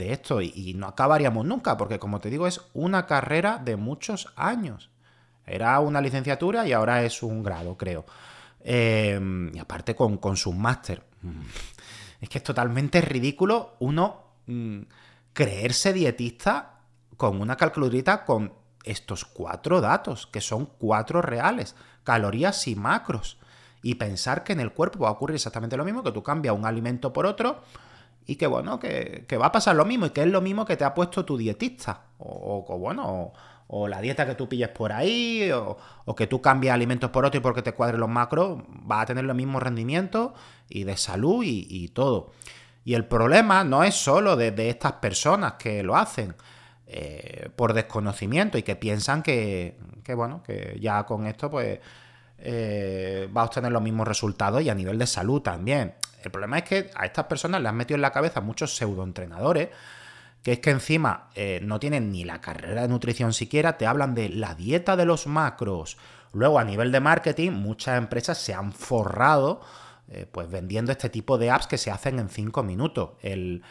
esto 0.00 0.42
y, 0.42 0.74
no 0.74 0.88
acabaríamos 0.88 1.46
nunca, 1.46 1.76
porque 1.76 2.00
como 2.00 2.18
te 2.18 2.28
digo, 2.28 2.48
es 2.48 2.60
una 2.74 3.06
carrera 3.06 3.60
de 3.64 3.76
muchos 3.76 4.32
años. 4.34 4.90
Era 5.46 5.78
una 5.78 6.00
licenciatura 6.00 6.66
y 6.66 6.72
ahora 6.72 7.04
es 7.04 7.22
un 7.22 7.44
grado, 7.44 7.76
creo. 7.76 8.04
Y 8.64 9.58
aparte 9.60 9.94
con, 9.94 10.16
con 10.16 10.36
su 10.36 10.52
máster. 10.52 11.04
Es 12.26 12.30
que 12.30 12.38
es 12.38 12.44
totalmente 12.44 13.00
ridículo 13.00 13.76
uno 13.78 14.16
mm, 14.46 14.80
creerse 15.32 15.92
dietista 15.92 16.80
con 17.16 17.40
una 17.40 17.56
calculadora 17.56 18.24
con 18.24 18.52
estos 18.82 19.24
cuatro 19.24 19.80
datos, 19.80 20.26
que 20.26 20.40
son 20.40 20.66
cuatro 20.66 21.22
reales, 21.22 21.76
calorías 22.02 22.66
y 22.66 22.74
macros 22.74 23.38
y 23.80 23.94
pensar 23.94 24.42
que 24.42 24.54
en 24.54 24.58
el 24.58 24.72
cuerpo 24.72 24.98
va 24.98 25.10
a 25.10 25.12
ocurrir 25.12 25.36
exactamente 25.36 25.76
lo 25.76 25.84
mismo, 25.84 26.02
que 26.02 26.10
tú 26.10 26.24
cambias 26.24 26.56
un 26.56 26.66
alimento 26.66 27.12
por 27.12 27.26
otro 27.26 27.60
y 28.26 28.34
que 28.34 28.48
bueno, 28.48 28.80
que, 28.80 29.24
va 29.40 29.46
a 29.46 29.52
pasar 29.52 29.76
lo 29.76 29.84
mismo 29.84 30.06
y 30.06 30.10
que 30.10 30.22
es 30.22 30.28
lo 30.28 30.40
mismo 30.40 30.64
que 30.64 30.76
te 30.76 30.82
ha 30.82 30.94
puesto 30.94 31.24
tu 31.24 31.36
dietista. 31.36 32.06
O, 32.18 32.76
bueno, 32.76 33.04
o, 33.06 33.32
la 33.68 34.00
dieta 34.00 34.26
que 34.26 34.34
tú 34.34 34.48
pilles 34.48 34.68
por 34.68 34.92
ahí, 34.92 35.50
o, 35.52 35.76
que 36.16 36.26
tú 36.26 36.40
cambies 36.40 36.72
alimentos 36.72 37.10
por 37.10 37.24
otro 37.24 37.38
y 37.38 37.42
porque 37.42 37.62
te 37.62 37.72
cuadren 37.72 38.00
los 38.00 38.08
macros, 38.08 38.60
va 38.90 39.00
a 39.00 39.06
tener 39.06 39.24
los 39.24 39.36
mismos 39.36 39.62
rendimientos 39.62 40.32
y 40.68 40.84
de 40.84 40.96
salud 40.96 41.42
y, 41.44 41.88
todo. 41.88 42.32
Y 42.84 42.94
el 42.94 43.04
problema 43.04 43.64
no 43.64 43.82
es 43.82 43.94
solo 43.94 44.36
de, 44.36 44.68
estas 44.68 44.92
personas 44.94 45.54
que 45.54 45.82
lo 45.82 45.96
hacen 45.96 46.34
eh, 46.86 47.50
por 47.56 47.72
desconocimiento 47.72 48.56
y 48.58 48.62
que 48.62 48.76
piensan 48.76 49.22
que, 49.22 49.76
bueno, 50.14 50.42
que 50.44 50.78
ya 50.80 51.04
con 51.04 51.26
esto 51.26 51.50
pues 51.50 51.80
eh, 52.38 53.28
va 53.36 53.42
a 53.42 53.44
obtener 53.46 53.72
los 53.72 53.82
mismos 53.82 54.06
resultados 54.06 54.62
y 54.62 54.70
a 54.70 54.74
nivel 54.74 54.98
de 54.98 55.06
salud 55.06 55.42
también. 55.42 55.94
El 56.22 56.30
problema 56.30 56.58
es 56.58 56.64
que 56.64 56.90
a 56.94 57.06
estas 57.06 57.26
personas 57.26 57.60
le 57.60 57.68
han 57.68 57.76
metido 57.76 57.96
en 57.96 58.02
la 58.02 58.12
cabeza 58.12 58.40
muchos 58.40 58.76
pseudoentrenadores 58.76 59.68
que 60.46 60.52
es 60.52 60.60
que 60.60 60.70
encima 60.70 61.30
eh, 61.34 61.58
no 61.64 61.80
tienen 61.80 62.12
ni 62.12 62.22
la 62.22 62.40
carrera 62.40 62.82
de 62.82 62.86
nutrición 62.86 63.32
siquiera, 63.32 63.76
te 63.78 63.84
hablan 63.84 64.14
de 64.14 64.28
la 64.28 64.54
dieta 64.54 64.94
de 64.94 65.04
los 65.04 65.26
macros. 65.26 65.98
Luego 66.32 66.60
a 66.60 66.64
nivel 66.64 66.92
de 66.92 67.00
marketing, 67.00 67.50
muchas 67.50 67.98
empresas 67.98 68.38
se 68.38 68.54
han 68.54 68.72
forrado 68.72 69.60
eh, 70.06 70.24
pues 70.30 70.48
vendiendo 70.48 70.92
este 70.92 71.10
tipo 71.10 71.36
de 71.36 71.50
apps 71.50 71.66
que 71.66 71.78
se 71.78 71.90
hacen 71.90 72.20
en 72.20 72.28
5 72.28 72.62
minutos. 72.62 73.14
El, 73.22 73.64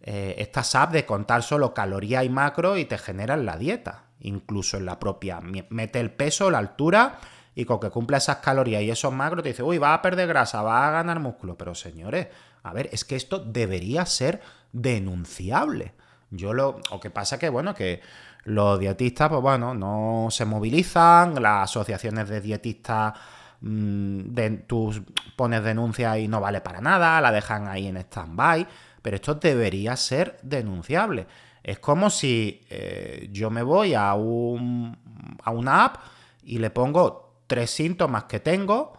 estas 0.00 0.74
apps 0.74 0.94
de 0.94 1.04
contar 1.04 1.42
solo 1.42 1.74
caloría 1.74 2.24
y 2.24 2.30
macro 2.30 2.78
y 2.78 2.86
te 2.86 2.96
generan 2.96 3.44
la 3.44 3.58
dieta, 3.58 4.04
incluso 4.20 4.78
en 4.78 4.86
la 4.86 4.98
propia. 4.98 5.42
Mete 5.42 6.00
el 6.00 6.10
peso, 6.10 6.50
la 6.50 6.56
altura 6.56 7.18
y 7.54 7.66
con 7.66 7.80
que 7.80 7.90
cumpla 7.90 8.16
esas 8.16 8.36
calorías 8.36 8.80
y 8.80 8.90
esos 8.90 9.12
macros 9.12 9.42
te 9.42 9.50
dice, 9.50 9.62
uy, 9.62 9.76
va 9.76 9.92
a 9.92 10.00
perder 10.00 10.28
grasa, 10.28 10.62
va 10.62 10.88
a 10.88 10.90
ganar 10.90 11.20
músculo. 11.20 11.58
Pero 11.58 11.74
señores, 11.74 12.28
a 12.62 12.72
ver, 12.72 12.88
es 12.92 13.04
que 13.04 13.14
esto 13.14 13.40
debería 13.40 14.06
ser 14.06 14.40
denunciable. 14.72 15.92
Yo 16.36 16.52
lo. 16.52 16.80
O 16.90 17.00
que 17.00 17.10
pasa 17.10 17.38
que, 17.38 17.48
bueno, 17.48 17.74
que 17.74 18.00
los 18.44 18.78
dietistas, 18.78 19.28
pues 19.28 19.40
bueno, 19.40 19.74
no 19.74 20.28
se 20.30 20.44
movilizan, 20.44 21.42
las 21.42 21.70
asociaciones 21.70 22.28
de 22.28 22.40
dietistas. 22.40 23.14
Mm, 23.60 24.34
de, 24.34 24.50
tú 24.66 24.92
pones 25.36 25.64
denuncia 25.64 26.18
y 26.18 26.28
no 26.28 26.40
vale 26.40 26.60
para 26.60 26.80
nada, 26.80 27.20
la 27.20 27.32
dejan 27.32 27.66
ahí 27.66 27.86
en 27.86 27.96
stand-by, 27.96 28.66
pero 29.00 29.16
esto 29.16 29.34
debería 29.36 29.96
ser 29.96 30.38
denunciable. 30.42 31.26
Es 31.62 31.78
como 31.78 32.10
si 32.10 32.60
eh, 32.68 33.28
yo 33.32 33.48
me 33.50 33.62
voy 33.62 33.94
a, 33.94 34.12
un, 34.14 34.98
a 35.42 35.50
una 35.50 35.84
app 35.86 35.96
y 36.42 36.58
le 36.58 36.68
pongo 36.70 37.40
tres 37.46 37.70
síntomas 37.70 38.24
que 38.24 38.40
tengo 38.40 38.92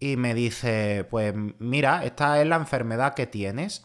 y 0.00 0.16
me 0.16 0.34
dice, 0.34 1.06
pues 1.10 1.34
mira, 1.58 2.04
esta 2.04 2.40
es 2.40 2.46
la 2.46 2.56
enfermedad 2.56 3.14
que 3.14 3.26
tienes, 3.26 3.84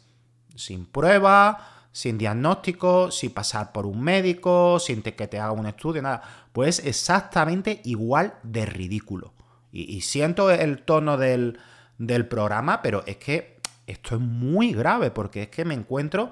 sin 0.55 0.85
prueba, 0.85 1.82
sin 1.93 2.17
diagnóstico, 2.17 3.11
sin 3.11 3.31
pasar 3.31 3.71
por 3.71 3.85
un 3.85 4.01
médico, 4.01 4.79
sin 4.79 5.01
que 5.01 5.27
te 5.27 5.39
haga 5.39 5.53
un 5.53 5.67
estudio, 5.67 6.01
nada. 6.01 6.21
Pues 6.51 6.79
exactamente 6.79 7.79
igual 7.85 8.33
de 8.43 8.65
ridículo. 8.65 9.33
Y, 9.71 10.01
siento 10.01 10.51
el 10.51 10.83
tono 10.83 11.17
del, 11.17 11.59
del 11.97 12.27
programa, 12.27 12.81
pero 12.81 13.03
es 13.07 13.17
que 13.17 13.59
esto 13.87 14.15
es 14.15 14.21
muy 14.21 14.73
grave 14.73 15.09
porque 15.09 15.43
es 15.43 15.49
que 15.49 15.65
me 15.65 15.73
encuentro 15.73 16.29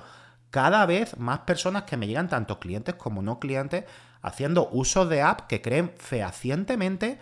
cada 0.52 0.86
vez 0.86 1.18
más 1.18 1.40
personas 1.40 1.84
que 1.84 1.98
me 1.98 2.06
llegan, 2.08 2.28
tanto 2.28 2.60
clientes 2.60 2.96
como 2.96 3.22
no 3.22 3.40
clientes, 3.40 3.86
haciendo 4.22 4.70
uso 4.72 5.08
de 5.08 5.22
app 5.22 5.48
que 5.48 5.62
creen 5.62 5.92
fehacientemente 5.98 7.20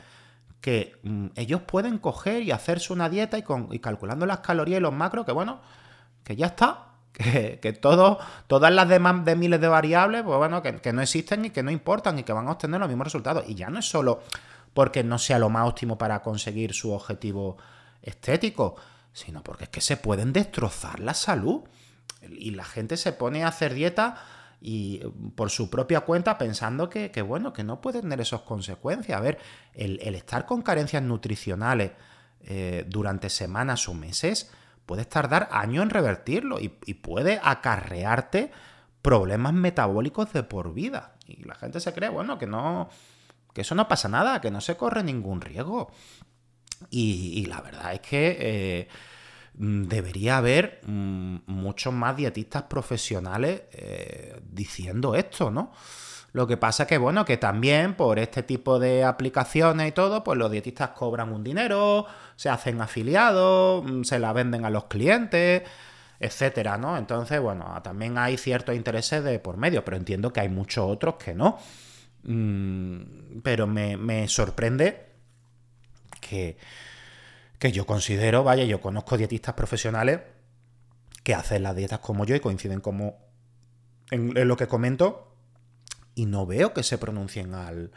que 0.62 1.00
mm, 1.04 1.28
ellos 1.36 1.62
pueden 1.62 2.00
coger 2.00 2.44
y 2.44 2.52
hacerse 2.52 2.92
una 2.94 3.10
dieta 3.10 3.38
y, 3.38 3.44
con, 3.44 3.68
calculando 3.80 4.26
las 4.26 4.40
calorías 4.40 4.80
y 4.80 4.82
los 4.82 4.94
macros, 4.94 5.26
que 5.26 5.32
bueno, 5.32 5.62
que 6.24 6.36
ya 6.36 6.48
está. 6.48 6.89
Que, 7.20 7.74
todas 7.74 8.74
las 8.74 8.88
demás 8.88 9.26
de 9.26 9.36
miles 9.36 9.60
de 9.60 9.68
variables, 9.68 10.24
pues 10.24 10.38
bueno, 10.38 10.62
que, 10.62 10.94
no 10.94 11.02
existen 11.02 11.44
y 11.44 11.50
que 11.50 11.64
no 11.64 11.70
importan 11.70 12.18
y 12.18 12.24
que 12.24 12.32
van 12.32 12.48
a 12.48 12.52
obtener 12.52 12.80
los 12.80 12.88
mismos 12.88 13.08
resultados. 13.08 13.44
Y 13.48 13.56
ya 13.56 13.70
no 13.70 13.80
es 13.80 13.90
solo 13.90 14.22
porque 14.74 15.04
no 15.04 15.20
sea 15.20 15.38
lo 15.38 15.50
más 15.50 15.68
óptimo 15.68 15.98
para 15.98 16.22
conseguir 16.22 16.74
su 16.74 16.94
objetivo 16.94 17.58
estético, 18.02 18.78
sino 19.12 19.44
porque 19.44 19.66
es 19.66 19.70
que 19.70 19.82
se 19.82 19.98
pueden 19.98 20.32
destrozar 20.32 21.02
la 21.02 21.14
salud. 21.14 21.64
Y 22.22 22.52
la 22.52 22.64
gente 22.64 22.96
se 22.96 23.12
pone 23.12 23.44
a 23.44 23.50
hacer 23.50 23.74
dieta 23.74 24.16
y 24.62 25.00
por 25.36 25.50
su 25.50 25.70
propia 25.70 26.02
cuenta 26.02 26.38
pensando 26.38 26.90
que, 26.90 27.22
bueno, 27.22 27.52
que 27.52 27.66
no 27.66 27.82
puede 27.82 28.02
tener 28.02 28.22
esas 28.22 28.42
consecuencias. 28.42 29.18
A 29.18 29.22
ver, 29.22 29.40
el, 29.74 30.00
estar 30.16 30.46
con 30.46 30.62
carencias 30.62 31.04
nutricionales 31.04 31.92
eh, 32.46 32.86
durante 32.88 33.30
semanas 33.30 33.90
o 33.90 33.94
meses 33.94 34.52
puede 34.90 35.06
tardar 35.06 35.48
años 35.52 35.84
en 35.84 35.92
revertirlo 35.92 36.60
y, 36.60 36.70
puede 36.70 37.40
acarrearte 37.44 38.52
problemas 39.04 39.54
metabólicos 39.54 40.34
de 40.34 40.42
por 40.42 40.74
vida. 40.74 41.14
Y 41.28 41.44
la 41.44 41.54
gente 41.54 41.80
se 41.80 41.94
cree, 41.94 42.10
bueno, 42.10 42.40
que 42.40 42.48
no, 42.48 42.90
que 43.54 43.62
eso 43.62 43.76
no 43.76 43.88
pasa 43.88 44.10
nada, 44.10 44.42
que 44.42 44.50
no 44.50 44.62
se 44.62 44.78
corre 44.78 45.04
ningún 45.04 45.42
riesgo. 45.42 45.92
Y, 46.90 47.46
la 47.46 47.62
verdad 47.62 47.94
es 47.94 48.00
que 48.00 48.38
eh, 48.40 48.88
Mm, 49.60 49.84
debería 49.88 50.38
haber 50.38 50.80
mm, 50.86 51.40
muchos 51.48 51.94
más 51.94 52.16
dietistas 52.16 52.64
profesionales 52.64 53.64
eh, 53.74 54.40
diciendo 54.44 55.16
esto, 55.16 55.52
¿no? 55.52 55.74
Lo 56.32 56.48
que 56.48 56.58
pasa 56.58 56.86
que, 56.86 56.98
bueno, 56.98 57.26
que 57.26 57.38
también 57.38 57.96
por 57.96 58.20
este 58.20 58.44
tipo 58.44 58.80
de 58.80 59.04
aplicaciones 59.04 59.90
y 59.90 59.92
todo, 59.92 60.24
pues 60.24 60.38
los 60.38 60.52
dietistas 60.52 60.90
cobran 60.90 61.34
un 61.34 61.44
dinero, 61.44 62.06
se 62.36 62.50
hacen 62.50 62.82
afiliados, 62.82 63.84
mm, 63.84 64.04
se 64.04 64.20
la 64.20 64.34
venden 64.34 64.66
a 64.66 64.70
los 64.70 64.86
clientes, 64.86 65.64
etcétera, 66.20 66.78
¿no? 66.78 66.98
Entonces, 66.98 67.40
bueno, 67.42 67.80
también 67.84 68.18
hay 68.18 68.38
ciertos 68.38 68.76
intereses 68.76 69.24
de 69.24 69.40
por 69.40 69.58
medio, 69.58 69.84
pero 69.86 69.98
entiendo 69.98 70.32
que 70.34 70.42
hay 70.42 70.50
muchos 70.50 70.86
otros 70.88 71.16
que 71.16 71.34
no. 71.34 71.58
pero 73.44 73.66
me, 73.66 73.96
me 73.98 74.28
sorprende 74.28 75.08
que 76.20 76.58
que 77.60 77.74
yo 77.74 77.86
considero, 77.86 78.44
vaya, 78.44 78.64
yo 78.64 78.80
conozco 78.80 79.18
dietistas 79.18 79.54
profesionales 79.54 80.22
que 81.24 81.36
hacen 81.36 81.62
las 81.62 81.76
dietas 81.76 82.00
como 82.00 82.26
yo 82.26 82.36
y 82.36 82.40
coinciden 82.40 82.80
como 82.80 83.18
en, 84.10 84.48
lo 84.48 84.56
que 84.56 84.68
comento 84.68 85.29
y 86.20 86.26
no 86.26 86.46
veo 86.46 86.74
que 86.74 86.84
se 86.84 86.98
pronuncien 86.98 87.54
al, 87.54 87.92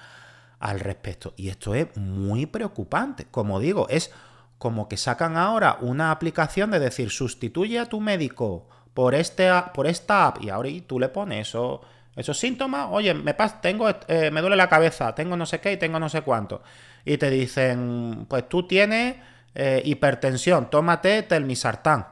al 0.60 0.78
respecto. 0.78 1.34
Y 1.36 1.48
esto 1.48 1.74
es 1.74 1.96
muy 1.96 2.46
preocupante. 2.46 3.26
Como 3.28 3.58
digo, 3.58 3.88
es 3.88 4.12
como 4.58 4.88
que 4.88 4.96
sacan 4.96 5.36
ahora 5.36 5.78
una 5.80 6.12
aplicación 6.12 6.70
de 6.70 6.78
decir 6.78 7.10
sustituye 7.10 7.80
a 7.80 7.86
tu 7.86 8.00
médico 8.00 8.68
por, 8.94 9.16
este, 9.16 9.50
por 9.74 9.88
esta 9.88 10.28
app 10.28 10.40
y 10.40 10.50
ahora 10.50 10.70
tú 10.86 11.00
le 11.00 11.08
pones 11.08 11.48
eso, 11.48 11.80
esos 12.14 12.38
síntomas, 12.38 12.86
oye, 12.92 13.12
me, 13.12 13.34
tengo, 13.60 13.88
eh, 14.06 14.30
me 14.30 14.40
duele 14.40 14.54
la 14.54 14.68
cabeza, 14.68 15.16
tengo 15.16 15.36
no 15.36 15.44
sé 15.44 15.58
qué 15.58 15.72
y 15.72 15.76
tengo 15.78 15.98
no 15.98 16.08
sé 16.08 16.22
cuánto. 16.22 16.62
Y 17.04 17.18
te 17.18 17.28
dicen, 17.28 18.26
pues 18.28 18.48
tú 18.48 18.68
tienes 18.68 19.16
eh, 19.56 19.82
hipertensión, 19.84 20.70
tómate 20.70 21.24
telmisartán. 21.24 22.06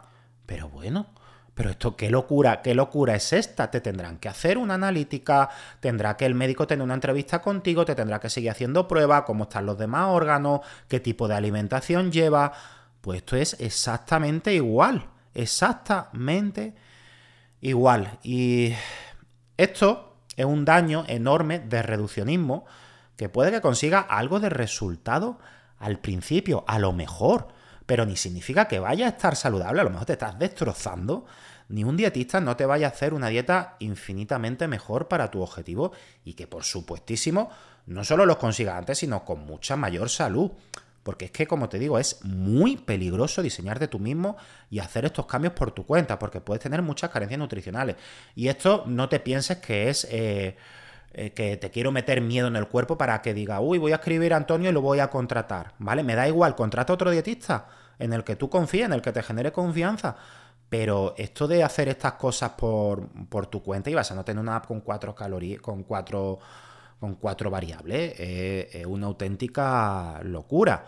Pero 0.44 0.68
bueno, 0.68 1.06
pero 1.60 1.72
esto, 1.72 1.94
qué 1.94 2.08
locura, 2.08 2.62
qué 2.62 2.74
locura 2.74 3.14
es 3.14 3.34
esta. 3.34 3.70
Te 3.70 3.82
tendrán 3.82 4.16
que 4.16 4.30
hacer 4.30 4.56
una 4.56 4.76
analítica, 4.76 5.50
tendrá 5.78 6.16
que 6.16 6.24
el 6.24 6.34
médico 6.34 6.66
tener 6.66 6.82
una 6.82 6.94
entrevista 6.94 7.42
contigo, 7.42 7.84
te 7.84 7.94
tendrá 7.94 8.18
que 8.18 8.30
seguir 8.30 8.50
haciendo 8.50 8.88
pruebas, 8.88 9.24
cómo 9.26 9.44
están 9.44 9.66
los 9.66 9.76
demás 9.76 10.06
órganos, 10.08 10.60
qué 10.88 11.00
tipo 11.00 11.28
de 11.28 11.34
alimentación 11.34 12.12
lleva. 12.12 12.54
Pues 13.02 13.18
esto 13.18 13.36
es 13.36 13.60
exactamente 13.60 14.54
igual, 14.54 15.10
exactamente 15.34 16.72
igual. 17.60 18.18
Y 18.22 18.72
esto 19.58 20.16
es 20.38 20.46
un 20.46 20.64
daño 20.64 21.04
enorme 21.08 21.58
de 21.58 21.82
reduccionismo 21.82 22.64
que 23.18 23.28
puede 23.28 23.50
que 23.50 23.60
consiga 23.60 24.00
algo 24.00 24.40
de 24.40 24.48
resultado 24.48 25.38
al 25.78 25.98
principio, 25.98 26.64
a 26.66 26.78
lo 26.78 26.94
mejor, 26.94 27.48
pero 27.84 28.06
ni 28.06 28.16
significa 28.16 28.66
que 28.66 28.78
vaya 28.78 29.04
a 29.04 29.08
estar 29.10 29.36
saludable, 29.36 29.82
a 29.82 29.84
lo 29.84 29.90
mejor 29.90 30.06
te 30.06 30.14
estás 30.14 30.38
destrozando. 30.38 31.26
Ni 31.70 31.84
un 31.84 31.96
dietista 31.96 32.40
no 32.40 32.56
te 32.56 32.66
vaya 32.66 32.88
a 32.88 32.90
hacer 32.90 33.14
una 33.14 33.28
dieta 33.28 33.76
infinitamente 33.78 34.66
mejor 34.66 35.06
para 35.06 35.30
tu 35.30 35.40
objetivo 35.40 35.92
y 36.24 36.34
que 36.34 36.48
por 36.48 36.64
supuestísimo 36.64 37.48
no 37.86 38.02
solo 38.02 38.26
los 38.26 38.38
consiga 38.38 38.76
antes, 38.76 38.98
sino 38.98 39.24
con 39.24 39.46
mucha 39.46 39.76
mayor 39.76 40.10
salud. 40.10 40.50
Porque 41.02 41.26
es 41.26 41.30
que, 41.30 41.46
como 41.46 41.68
te 41.68 41.78
digo, 41.78 41.98
es 41.98 42.22
muy 42.24 42.76
peligroso 42.76 43.40
diseñarte 43.40 43.88
tú 43.88 43.98
mismo 43.98 44.36
y 44.68 44.80
hacer 44.80 45.06
estos 45.06 45.24
cambios 45.24 45.54
por 45.54 45.70
tu 45.70 45.86
cuenta, 45.86 46.18
porque 46.18 46.42
puedes 46.42 46.62
tener 46.62 46.82
muchas 46.82 47.08
carencias 47.08 47.38
nutricionales. 47.38 47.96
Y 48.34 48.48
esto 48.48 48.84
no 48.86 49.08
te 49.08 49.18
pienses 49.18 49.58
que 49.58 49.88
es 49.88 50.06
eh, 50.10 50.56
eh, 51.12 51.30
que 51.30 51.56
te 51.56 51.70
quiero 51.70 51.90
meter 51.90 52.20
miedo 52.20 52.48
en 52.48 52.56
el 52.56 52.68
cuerpo 52.68 52.98
para 52.98 53.22
que 53.22 53.32
diga, 53.32 53.60
uy, 53.60 53.78
voy 53.78 53.92
a 53.92 53.96
escribir 53.96 54.34
a 54.34 54.36
Antonio 54.36 54.70
y 54.70 54.72
lo 54.72 54.82
voy 54.82 54.98
a 54.98 55.08
contratar. 55.08 55.72
¿Vale? 55.78 56.02
Me 56.02 56.14
da 56.14 56.28
igual, 56.28 56.54
contrata 56.54 56.92
a 56.92 56.94
otro 56.94 57.10
dietista 57.10 57.68
en 57.98 58.12
el 58.12 58.24
que 58.24 58.36
tú 58.36 58.50
confíes, 58.50 58.86
en 58.86 58.92
el 58.92 59.02
que 59.02 59.12
te 59.12 59.22
genere 59.22 59.52
confianza. 59.52 60.16
Pero 60.70 61.14
esto 61.18 61.48
de 61.48 61.64
hacer 61.64 61.88
estas 61.88 62.12
cosas 62.12 62.52
por, 62.52 63.08
por 63.28 63.48
tu 63.48 63.62
cuenta 63.62 63.90
y 63.90 63.94
no 63.94 64.24
tener 64.24 64.40
una 64.40 64.56
app 64.56 64.66
con 64.66 64.80
cuatro 64.80 65.14
calorías, 65.14 65.60
con 65.60 65.82
cuatro 65.82 66.38
con 67.00 67.14
cuatro 67.14 67.50
variables. 67.50 68.14
Es, 68.20 68.86
una 68.86 69.06
auténtica 69.06 70.20
locura. 70.22 70.84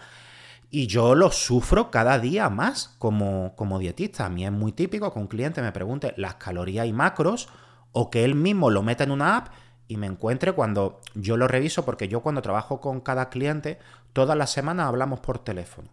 Y 0.71 0.87
yo 0.87 1.15
lo 1.15 1.31
sufro 1.33 1.91
cada 1.91 2.19
día 2.19 2.49
más 2.49 2.95
como, 2.99 3.55
como 3.57 3.79
dietista. 3.79 4.27
A 4.27 4.29
mí 4.29 4.47
es 4.47 4.53
muy 4.53 4.73
típico 4.73 5.13
que 5.13 5.19
un 5.19 5.27
cliente 5.27 5.61
me 5.63 5.73
pregunte 5.73 6.15
las 6.17 6.37
calorías 6.37 6.87
y 6.87 6.93
macros 6.93 7.49
o 7.93 8.11
que 8.11 8.25
él 8.25 8.35
mismo 8.35 8.71
lo 8.71 8.83
meta 8.83 9.05
en 9.05 9.11
una 9.11 9.37
app 9.37 9.49
y 9.89 9.97
me 9.97 10.07
encuentre 10.07 10.53
cuando 10.53 11.01
yo 11.15 11.37
lo 11.37 11.49
reviso, 11.49 11.85
porque 11.85 12.09
yo 12.09 12.21
cuando 12.21 12.41
trabajo 12.41 12.81
con 12.81 13.01
cada 13.01 13.29
cliente, 13.29 13.79
todas 14.13 14.39
las 14.39 14.51
semanas 14.51 14.87
hablamos 14.87 15.21
por 15.21 15.41
teléfono 15.41 15.89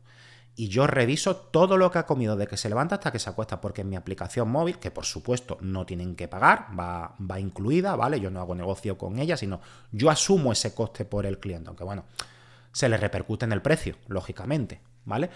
y 0.59 0.67
yo 0.67 0.87
reviso 0.87 1.37
todo 1.37 1.77
lo 1.77 1.89
que 1.89 1.99
ha 1.99 2.05
comido 2.05 2.35
de 2.35 2.45
que 2.45 2.57
se 2.57 2.67
levanta 2.67 2.95
hasta 2.95 3.13
que 3.13 3.19
se 3.19 3.29
acuesta, 3.29 3.61
porque 3.61 3.79
en 3.79 3.87
mi 3.87 3.95
aplicación 3.95 4.49
móvil, 4.49 4.77
que 4.77 4.91
por 4.91 5.05
supuesto 5.05 5.57
no 5.61 5.85
tienen 5.85 6.17
que 6.17 6.27
pagar, 6.27 6.67
va, 6.77 7.15
va 7.17 7.39
incluida, 7.39 7.95
¿vale? 7.95 8.19
Yo 8.19 8.29
no 8.29 8.41
hago 8.41 8.53
negocio 8.55 8.97
con 8.97 9.19
ella, 9.19 9.37
sino 9.37 9.61
yo 9.93 10.09
asumo 10.09 10.51
ese 10.51 10.73
coste 10.73 11.05
por 11.05 11.25
el 11.25 11.39
cliente, 11.39 11.69
aunque 11.69 11.85
bueno, 11.85 12.03
se 12.73 12.89
le 12.89 12.97
repercute 12.97 13.45
en 13.45 13.53
el 13.53 13.61
precio, 13.61 13.95
lógicamente, 14.09 14.81
¿vale? 15.05 15.29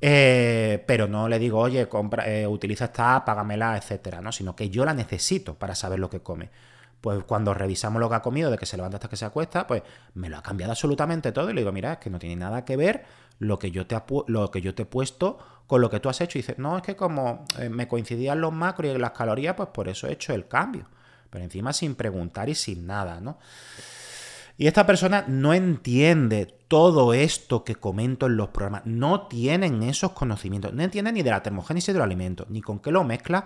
Eh, 0.00 0.82
pero 0.88 1.06
no 1.06 1.28
le 1.28 1.38
digo, 1.38 1.60
oye, 1.60 1.88
compra, 1.88 2.28
eh, 2.28 2.44
utiliza 2.44 2.86
esta 2.86 3.14
app, 3.14 3.26
págamela, 3.26 3.76
etcétera, 3.76 4.20
¿no? 4.20 4.32
Sino 4.32 4.56
que 4.56 4.70
yo 4.70 4.84
la 4.84 4.92
necesito 4.92 5.54
para 5.54 5.76
saber 5.76 6.00
lo 6.00 6.10
que 6.10 6.18
come 6.18 6.50
pues 7.04 7.22
cuando 7.24 7.52
revisamos 7.52 8.00
lo 8.00 8.08
que 8.08 8.14
ha 8.14 8.22
comido, 8.22 8.50
de 8.50 8.56
que 8.56 8.64
se 8.64 8.78
levanta 8.78 8.96
hasta 8.96 9.10
que 9.10 9.16
se 9.18 9.26
acuesta, 9.26 9.66
pues 9.66 9.82
me 10.14 10.30
lo 10.30 10.38
ha 10.38 10.42
cambiado 10.42 10.72
absolutamente 10.72 11.32
todo 11.32 11.50
y 11.50 11.52
le 11.52 11.60
digo, 11.60 11.70
mira, 11.70 11.92
es 11.92 11.98
que 11.98 12.08
no 12.08 12.18
tiene 12.18 12.34
nada 12.34 12.64
que 12.64 12.78
ver 12.78 13.04
lo 13.38 13.58
que 13.58 13.70
yo 13.70 13.86
te, 13.86 13.96
lo 14.26 14.50
que 14.50 14.60
yo 14.60 14.74
te 14.74 14.82
he 14.82 14.86
puesto 14.86 15.38
con 15.66 15.80
lo 15.80 15.90
que 15.90 16.00
tú 16.00 16.08
has 16.08 16.20
hecho. 16.20 16.38
Y 16.38 16.42
dices, 16.42 16.58
no, 16.58 16.76
es 16.76 16.82
que 16.82 16.96
como 16.96 17.44
eh, 17.58 17.68
me 17.68 17.88
coincidían 17.88 18.40
los 18.40 18.52
macros 18.52 18.94
y 18.94 18.98
las 18.98 19.12
calorías, 19.12 19.54
pues 19.54 19.68
por 19.70 19.88
eso 19.88 20.06
he 20.06 20.12
hecho 20.12 20.34
el 20.34 20.46
cambio. 20.46 20.86
Pero 21.30 21.44
encima 21.44 21.72
sin 21.72 21.94
preguntar 21.94 22.48
y 22.48 22.54
sin 22.54 22.86
nada, 22.86 23.20
¿no? 23.20 23.38
Y 24.56 24.68
esta 24.68 24.86
persona 24.86 25.24
no 25.26 25.52
entiende 25.52 26.46
todo 26.68 27.12
esto 27.12 27.64
que 27.64 27.74
comento 27.74 28.26
en 28.26 28.36
los 28.36 28.50
programas. 28.50 28.86
No 28.86 29.26
tienen 29.26 29.82
esos 29.82 30.12
conocimientos. 30.12 30.72
No 30.72 30.82
entienden 30.82 31.14
ni 31.14 31.22
de 31.22 31.30
la 31.30 31.42
termogénesis 31.42 31.92
de 31.92 31.98
los 31.98 32.04
alimentos, 32.04 32.48
ni 32.50 32.60
con 32.60 32.78
qué 32.78 32.92
lo 32.92 33.02
mezcla 33.02 33.44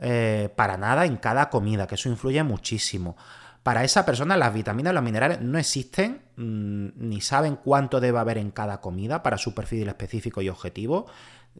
eh, 0.00 0.52
para 0.56 0.76
nada 0.76 1.06
en 1.06 1.16
cada 1.16 1.48
comida, 1.48 1.86
que 1.86 1.94
eso 1.94 2.08
influye 2.08 2.42
muchísimo. 2.42 3.16
Para 3.68 3.84
esa 3.84 4.06
persona 4.06 4.34
las 4.38 4.54
vitaminas 4.54 4.94
los 4.94 5.02
minerales 5.02 5.42
no 5.42 5.58
existen, 5.58 6.22
mm, 6.36 7.06
ni 7.06 7.20
saben 7.20 7.56
cuánto 7.56 8.00
debe 8.00 8.18
haber 8.18 8.38
en 8.38 8.50
cada 8.50 8.80
comida 8.80 9.22
para 9.22 9.36
su 9.36 9.54
perfil 9.54 9.86
específico 9.88 10.40
y 10.40 10.48
objetivo, 10.48 11.04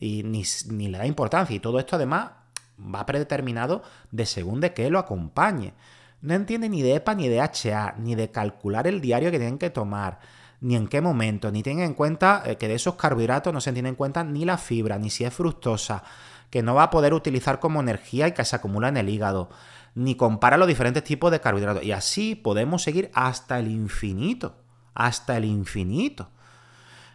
y 0.01 0.23
ni, 0.23 0.43
ni 0.71 0.89
le 0.89 0.97
da 0.97 1.05
importancia. 1.05 1.55
Y 1.55 1.61
todo 1.61 1.79
esto 1.79 1.97
además 1.97 2.31
va 2.79 3.05
predeterminado 3.05 3.83
de 4.11 4.25
según 4.25 4.63
de 4.63 4.73
qué 4.73 4.89
lo 4.89 4.99
acompañe. 4.99 5.75
No 6.23 6.33
entiende 6.33 6.71
ni 6.71 6.81
de 6.81 6.95
EPA 6.95 7.15
ni 7.15 7.29
de 7.29 7.43
HA, 7.43 7.97
ni 7.99 8.15
de 8.15 8.31
calcular 8.31 8.87
el 8.87 9.03
diario 9.03 9.31
que 9.31 9.39
tienen 9.39 9.59
que 9.59 9.69
tomar, 9.69 10.19
ni 10.63 10.77
en 10.77 10.89
qué 10.89 11.03
momento, 11.03 11.51
ni 11.51 11.63
tienen 11.63 11.85
en 11.85 11.93
cuenta 11.93 12.43
eh, 12.47 12.57
que 12.57 12.69
de 12.69 12.77
esos 12.77 12.95
carbohidratos 12.95 13.53
no 13.53 13.61
se 13.61 13.75
tiene 13.75 13.91
en 13.91 13.97
cuenta 13.97 14.25
ni 14.25 14.47
la 14.47 14.57
fibra, 14.57 14.97
ni 14.99 15.11
si 15.11 15.25
es 15.25 15.35
fructosa, 15.35 16.05
que 16.49 16.63
no 16.63 16.75
va 16.75 16.85
a 16.85 16.91
poder 16.91 17.13
utilizar 17.13 17.61
como 17.61 17.81
energía 17.81 18.29
y 18.29 18.33
que 18.33 18.47
se 18.47 18.57
acumula 18.57 18.89
en 18.89 18.97
el 18.97 19.11
hígado, 19.11 19.51
ni 19.99 20.15
compara 20.15 20.57
los 20.57 20.69
diferentes 20.69 21.03
tipos 21.03 21.33
de 21.33 21.41
carbohidratos. 21.41 21.83
Y 21.83 21.91
así 21.91 22.37
podemos 22.37 22.85
seguir 22.85 23.11
hasta 23.15 23.59
el 23.59 23.67
infinito, 23.67 24.55
hasta 24.95 25.37
el 25.37 25.45
infinito. 25.45 26.31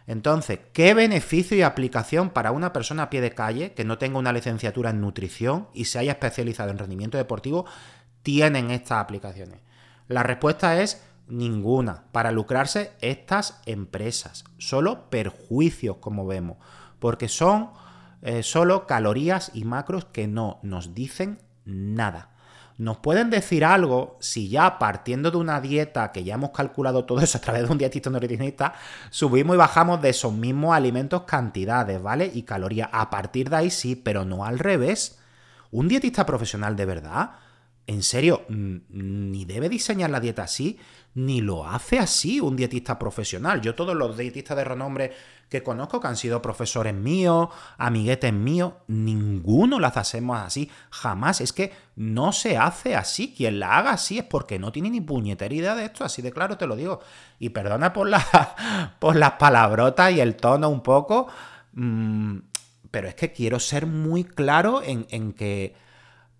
Entonces, 0.06 0.58
¿qué 0.74 0.92
beneficio 0.92 1.56
y 1.56 1.62
aplicación 1.62 2.28
para 2.28 2.52
una 2.52 2.74
persona 2.74 3.04
a 3.04 3.10
pie 3.10 3.22
de 3.22 3.30
calle 3.30 3.72
que 3.72 3.86
no 3.86 3.96
tenga 3.96 4.18
una 4.18 4.34
licenciatura 4.34 4.90
en 4.90 5.00
nutrición 5.00 5.68
y 5.72 5.86
se 5.86 5.98
haya 5.98 6.12
especializado 6.12 6.70
en 6.70 6.78
rendimiento 6.78 7.16
deportivo 7.16 7.64
tienen 8.22 8.70
estas 8.70 8.98
aplicaciones? 8.98 9.60
La 10.06 10.22
respuesta 10.22 10.82
es 10.82 11.02
ninguna. 11.26 12.04
Para 12.12 12.32
lucrarse 12.32 12.92
estas 13.00 13.62
empresas. 13.64 14.44
Solo 14.58 15.08
perjuicios, 15.08 15.96
como 15.96 16.26
vemos. 16.26 16.58
Porque 16.98 17.28
son 17.28 17.70
eh, 18.20 18.42
solo 18.42 18.86
calorías 18.86 19.52
y 19.54 19.64
macros 19.64 20.04
que 20.04 20.28
no 20.28 20.58
nos 20.62 20.94
dicen 20.94 21.38
nada. 21.64 22.33
Nos 22.76 22.96
pueden 22.96 23.30
decir 23.30 23.64
algo 23.64 24.16
si 24.20 24.48
ya 24.48 24.78
partiendo 24.80 25.30
de 25.30 25.36
una 25.36 25.60
dieta 25.60 26.10
que 26.10 26.24
ya 26.24 26.34
hemos 26.34 26.50
calculado 26.50 27.04
todo 27.04 27.20
eso 27.20 27.38
a 27.38 27.40
través 27.40 27.62
de 27.62 27.72
un 27.72 27.78
dietista 27.78 28.10
nutricionista, 28.10 28.74
subimos 29.10 29.54
y 29.54 29.58
bajamos 29.58 30.02
de 30.02 30.08
esos 30.08 30.32
mismos 30.32 30.74
alimentos 30.74 31.22
cantidades, 31.22 32.02
¿vale? 32.02 32.30
Y 32.34 32.42
calorías. 32.42 32.88
A 32.90 33.10
partir 33.10 33.48
de 33.48 33.56
ahí 33.56 33.70
sí, 33.70 33.94
pero 33.94 34.24
no 34.24 34.44
al 34.44 34.58
revés. 34.58 35.18
Un 35.70 35.86
dietista 35.86 36.26
profesional 36.26 36.74
de 36.74 36.84
verdad, 36.84 37.30
en 37.86 38.02
serio, 38.02 38.44
ni 38.48 39.44
debe 39.44 39.68
diseñar 39.68 40.10
la 40.10 40.20
dieta 40.20 40.44
así, 40.44 40.78
ni 41.14 41.40
lo 41.40 41.66
hace 41.66 41.98
así 41.98 42.40
un 42.40 42.56
dietista 42.56 42.98
profesional. 42.98 43.60
Yo 43.60 43.74
todos 43.74 43.94
los 43.94 44.16
dietistas 44.16 44.56
de 44.56 44.64
renombre 44.64 45.12
que 45.48 45.62
conozco 45.62 46.00
que 46.00 46.08
han 46.08 46.16
sido 46.16 46.42
profesores 46.42 46.94
míos, 46.94 47.48
amiguetes 47.78 48.32
míos, 48.32 48.72
ninguno 48.88 49.78
las 49.78 49.96
hacemos 49.96 50.38
así, 50.38 50.70
jamás. 50.90 51.40
Es 51.40 51.52
que 51.52 51.72
no 51.94 52.32
se 52.32 52.56
hace 52.56 52.96
así. 52.96 53.34
Quien 53.36 53.60
la 53.60 53.78
haga 53.78 53.92
así 53.92 54.18
es 54.18 54.24
porque 54.24 54.58
no 54.58 54.72
tiene 54.72 54.90
ni 54.90 55.00
puñetera 55.00 55.54
idea 55.54 55.74
de 55.74 55.84
esto, 55.84 56.04
así 56.04 56.22
de 56.22 56.32
claro 56.32 56.56
te 56.56 56.66
lo 56.66 56.74
digo. 56.74 57.00
Y 57.38 57.50
perdona 57.50 57.92
por, 57.92 58.08
la, 58.08 58.96
por 58.98 59.14
las 59.14 59.32
palabrotas 59.32 60.12
y 60.12 60.20
el 60.20 60.34
tono 60.36 60.68
un 60.68 60.82
poco, 60.82 61.28
mm, 61.74 62.38
pero 62.90 63.08
es 63.08 63.14
que 63.14 63.32
quiero 63.32 63.60
ser 63.60 63.86
muy 63.86 64.24
claro 64.24 64.82
en, 64.84 65.32
que 65.32 65.74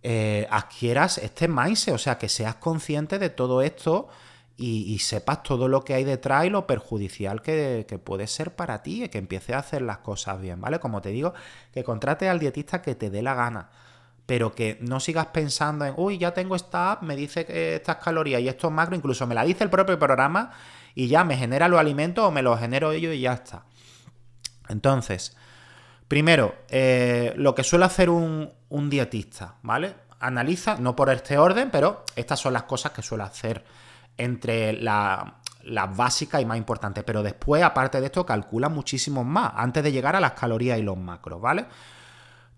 eh, 0.06 0.46
adquieras 0.50 1.16
este 1.16 1.48
mindset, 1.48 1.94
o 1.94 1.98
sea, 1.98 2.18
que 2.18 2.28
seas 2.28 2.56
consciente 2.56 3.18
de 3.18 3.30
todo 3.30 3.62
esto 3.62 4.08
y, 4.54 4.98
sepas 4.98 5.42
todo 5.42 5.66
lo 5.66 5.82
que 5.82 5.94
hay 5.94 6.04
detrás 6.04 6.44
y 6.44 6.50
lo 6.50 6.66
perjudicial 6.66 7.40
que, 7.40 8.00
puede 8.04 8.26
ser 8.26 8.54
para 8.54 8.82
ti 8.82 9.04
y 9.04 9.08
que 9.08 9.16
empieces 9.16 9.56
a 9.56 9.60
hacer 9.60 9.80
las 9.80 9.98
cosas 9.98 10.38
bien, 10.42 10.60
¿vale? 10.60 10.78
Como 10.78 11.00
te 11.00 11.08
digo, 11.08 11.32
que 11.72 11.82
contrate 11.82 12.28
al 12.28 12.38
dietista 12.38 12.82
que 12.82 12.94
te 12.94 13.08
dé 13.08 13.22
la 13.22 13.32
gana, 13.32 13.70
pero 14.26 14.54
que 14.54 14.76
no 14.82 15.00
sigas 15.00 15.28
pensando 15.28 15.86
en, 15.86 15.94
uy, 15.96 16.18
ya 16.18 16.34
tengo 16.34 16.54
esta 16.54 16.92
app, 16.92 17.02
me 17.02 17.16
dice 17.16 17.46
que 17.46 17.76
estas 17.76 17.96
calorías 17.96 18.42
y 18.42 18.48
estos 18.48 18.70
macros, 18.70 18.98
incluso 18.98 19.26
me 19.26 19.34
la 19.34 19.42
dice 19.44 19.64
el 19.64 19.70
propio 19.70 19.98
programa 19.98 20.52
y 20.94 21.08
ya 21.08 21.24
me 21.24 21.38
genera 21.38 21.66
los 21.66 21.80
alimentos 21.80 22.26
o 22.26 22.30
me 22.30 22.42
los 22.42 22.60
genero 22.60 22.92
yo 22.92 23.10
y 23.10 23.22
ya 23.22 23.32
está. 23.32 23.64
Entonces, 24.68 25.34
primero, 26.08 26.54
eh, 26.68 27.32
lo 27.36 27.54
que 27.54 27.64
suele 27.64 27.84
hacer 27.84 28.10
un, 28.10 28.52
dietista, 28.90 29.56
¿vale? 29.62 29.94
Analiza, 30.20 30.76
no 30.78 30.96
por 30.96 31.10
este 31.10 31.38
orden, 31.38 31.70
pero 31.70 32.04
estas 32.16 32.40
son 32.40 32.52
las 32.52 32.64
cosas 32.64 32.92
que 32.92 33.02
suele 33.02 33.24
hacer 33.24 33.64
entre 34.16 34.72
la, 34.72 35.40
básica 35.94 36.40
y 36.40 36.44
más 36.44 36.56
importante. 36.56 37.02
Pero 37.02 37.22
después, 37.22 37.62
aparte 37.62 38.00
de 38.00 38.06
esto, 38.06 38.26
calcula 38.26 38.68
muchísimo 38.68 39.24
más 39.24 39.52
antes 39.56 39.82
de 39.84 39.92
llegar 39.92 40.16
a 40.16 40.20
las 40.20 40.32
calorías 40.32 40.78
y 40.78 40.82
los 40.82 40.96
macros, 40.96 41.40
¿vale? 41.40 41.66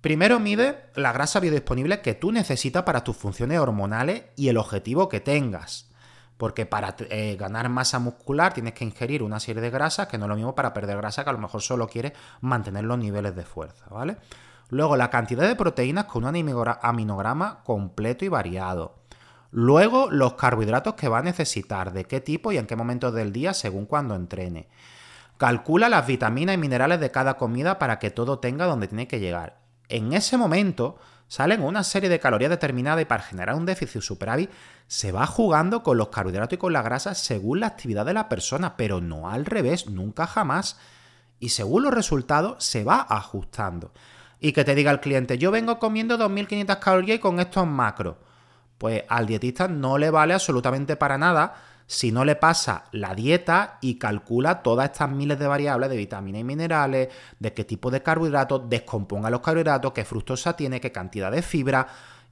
Primero 0.00 0.38
mide 0.38 0.90
la 0.94 1.12
grasa 1.12 1.40
biodisponible 1.40 2.00
que 2.00 2.14
tú 2.14 2.30
necesitas 2.30 2.85
para 2.85 3.02
tus 3.02 3.16
funciones 3.16 3.59
hormonales 3.59 4.24
y 4.37 4.48
el 4.48 4.56
objetivo 4.56 5.09
que 5.09 5.20
tengas. 5.20 5.90
Porque 6.37 6.66
para 6.66 6.94
eh, 7.11 7.37
ganar 7.38 7.68
masa 7.68 7.99
muscular 7.99 8.53
tienes 8.53 8.75
que 8.75 8.85
ingerir 8.85 9.22
una 9.22 9.40
serie 9.40 9.62
de 9.62 9.70
grasas 9.70 10.07
que 10.07 10.18
no 10.18 10.27
es 10.27 10.29
lo 10.29 10.37
mismo 10.37 10.55
para 10.55 10.75
perder 10.75 10.96
grasa, 10.99 11.25
que 11.25 11.31
a 11.31 11.33
lo 11.33 11.38
mejor 11.38 11.62
solo 11.62 11.88
quieres 11.88 12.12
mantener 12.40 12.85
los 12.85 12.99
niveles 12.99 13.35
de 13.35 13.44
fuerza, 13.44 13.87
¿vale? 13.90 14.18
Luego, 14.68 14.96
la 14.96 15.11
cantidad 15.11 15.46
de 15.46 15.55
proteínas 15.55 16.07
con 16.07 16.25
un 16.25 16.35
aminograma 16.83 17.62
completo 17.62 18.25
y 18.25 18.29
variado. 18.29 18.96
Luego, 19.53 20.11
los 20.11 20.35
carbohidratos 20.35 20.94
que 20.94 21.09
va 21.09 21.18
a 21.18 21.22
necesitar, 21.22 21.92
de 21.92 22.05
qué 22.05 22.20
tipo 22.20 22.53
y 22.53 22.59
en 22.59 22.66
qué 22.66 22.75
momento 22.77 23.12
del 23.12 23.33
día 23.33 23.55
según 23.55 23.87
cuando 23.87 24.14
entrene. 24.14 24.68
Calcula 25.38 25.88
las 25.88 26.07
vitaminas 26.07 26.55
y 26.55 26.59
minerales 26.59 26.99
de 26.99 27.11
cada 27.11 27.37
comida 27.37 27.79
para 27.79 27.99
que 27.99 28.11
todo 28.11 28.38
tenga 28.38 28.66
donde 28.66 28.88
tiene 28.88 29.07
que 29.07 29.20
llegar. 29.20 29.61
En 29.88 30.12
ese 30.12 30.37
momento, 30.37 30.99
salen 31.28 31.62
una 31.62 31.84
serie 31.84 32.08
de 32.08 32.20
calorías 32.20 32.50
determinadas 32.50 33.02
y 33.02 33.06
para 33.06 33.22
generar 33.22 33.54
un 33.54 33.66
déficit 33.66 34.02
superávit 34.02 34.50
se 34.86 35.12
va 35.12 35.26
jugando 35.26 35.82
con 35.82 35.98
los 35.98 36.08
carbohidratos 36.08 36.54
y 36.54 36.58
con 36.58 36.72
la 36.72 36.82
grasa 36.82 37.14
según 37.14 37.60
la 37.60 37.66
actividad 37.66 38.06
de 38.06 38.14
la 38.14 38.28
persona, 38.28 38.76
pero 38.76 39.00
no 39.00 39.28
al 39.28 39.44
revés, 39.44 39.88
nunca 39.88 40.26
jamás. 40.26 40.78
Y 41.40 41.50
según 41.50 41.82
los 41.82 41.92
resultados 41.92 42.64
se 42.64 42.84
va 42.84 43.06
ajustando. 43.08 43.92
Y 44.40 44.52
que 44.52 44.64
te 44.64 44.74
diga 44.74 44.90
el 44.90 45.00
cliente, 45.00 45.38
yo 45.38 45.50
vengo 45.50 45.78
comiendo 45.78 46.18
2.500 46.18 46.78
calorías 46.78 47.16
y 47.16 47.20
con 47.20 47.40
estos 47.40 47.66
macros. 47.66 48.16
Pues 48.78 49.04
al 49.08 49.26
dietista 49.26 49.68
no 49.68 49.98
le 49.98 50.10
vale 50.10 50.34
absolutamente 50.34 50.96
para 50.96 51.18
nada 51.18 51.54
si 51.87 52.11
no 52.11 52.25
le 52.25 52.37
pasa 52.37 52.85
la 52.92 53.14
dieta 53.14 53.79
y 53.81 53.96
calcula 53.96 54.62
todas 54.62 54.90
estas 54.90 55.11
miles 55.11 55.38
de 55.38 55.46
variables 55.46 55.88
de 55.88 55.96
vitaminas 55.96 56.40
y 56.40 56.44
minerales, 56.44 57.09
de 57.38 57.53
qué 57.53 57.64
tipo 57.64 57.90
de 57.90 58.03
carbohidratos, 58.03 58.68
descomponga 58.68 59.31
los 59.31 59.40
carbohidratos, 59.40 59.92
qué 59.92 60.05
fructosa 60.05 60.57
tiene, 60.57 60.81
qué 60.81 60.90
cantidad 60.90 61.31
de 61.31 61.42
fibra, 61.42 61.87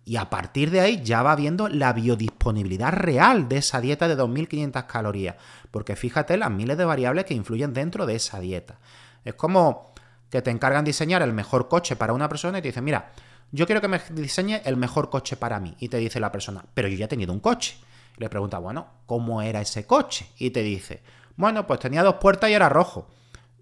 y 0.05 0.17
a 0.17 0.29
partir 0.29 0.71
de 0.71 0.81
ahí 0.81 1.03
ya 1.03 1.23
va 1.23 1.35
viendo 1.35 1.69
la 1.69 1.93
biodisponibilidad 1.93 2.93
real 2.93 3.49
de 3.49 3.59
esa 3.59 3.81
dieta 3.81 4.07
de 4.07 4.19
2.500 4.19 4.87
calorías, 4.87 5.37
porque 5.71 5.97
fíjate 5.97 6.37
las 6.37 6.51
miles 6.51 6.77
de 6.77 6.85
variables 6.85 7.25
que 7.25 7.35
influyen 7.35 7.73
dentro 7.73 8.05
de 8.05 8.17
esa 8.17 8.40
dieta. 8.40 8.79
Es 9.25 9.35
como 9.35 9.95
que 10.29 10.43
te 10.43 10.51
encargan 10.51 10.85
diseñar 10.85 11.23
el 11.23 11.33
mejor 11.33 11.69
coche 11.69 11.97
para 11.97 12.12
una 12.12 12.29
persona 12.29 12.59
y 12.59 12.62
te 12.62 12.69
dicen, 12.69 12.85
mira, 12.85 13.12
yo 13.53 13.67
quiero 13.67 13.81
que 13.81 13.88
me 13.88 14.01
diseñe 14.11 14.61
el 14.64 14.77
mejor 14.77 15.09
coche 15.09 15.37
para 15.37 15.61
mí. 15.61 15.77
Y 15.79 15.88
te 15.88 15.99
dice 15.99 16.19
la 16.19 16.33
persona, 16.33 16.64
pero 16.75 16.88
yo 16.88 16.97
ya 16.97 17.05
he 17.05 17.09
tenido 17.09 17.33
un 17.33 17.40
coche. 17.40 17.77
Le 18.16 18.29
pregunta, 18.29 18.59
bueno, 18.59 18.87
¿cómo 19.07 19.42
era 19.42 19.61
ese 19.61 19.87
coche? 19.87 20.31
Y 20.38 20.50
te 20.50 20.62
dice, 20.62 21.03
bueno, 21.37 21.66
pues 21.66 21.81
tenía 21.81 22.03
dos 22.03 22.16
puertas 22.16 22.50
y 22.50 22.55
era 22.55 22.68
rojo. 22.68 23.09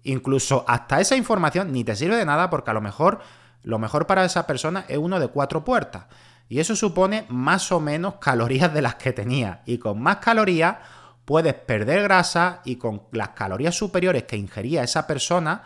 Incluso 0.03 0.65
hasta 0.67 0.99
esa 0.99 1.15
información 1.15 1.71
ni 1.71 1.83
te 1.83 1.95
sirve 1.95 2.17
de 2.17 2.25
nada 2.25 2.49
porque 2.49 2.71
a 2.71 2.73
lo 2.73 2.81
mejor 2.81 3.21
lo 3.63 3.79
mejor 3.79 4.05
para 4.05 4.25
esa 4.25 4.45
persona 4.45 4.85
es 4.87 4.97
uno 4.97 5.19
de 5.19 5.29
cuatro 5.29 5.63
puertas. 5.63 6.05
Y 6.49 6.59
eso 6.59 6.75
supone 6.75 7.25
más 7.29 7.71
o 7.71 7.79
menos 7.79 8.15
calorías 8.15 8.73
de 8.73 8.81
las 8.81 8.95
que 8.95 9.13
tenía. 9.13 9.61
Y 9.65 9.77
con 9.77 10.01
más 10.01 10.17
calorías 10.17 10.77
puedes 11.25 11.53
perder 11.53 12.03
grasa 12.03 12.61
y 12.65 12.75
con 12.75 13.03
las 13.11 13.29
calorías 13.29 13.75
superiores 13.75 14.23
que 14.23 14.35
ingería 14.35 14.83
esa 14.83 15.07
persona, 15.07 15.63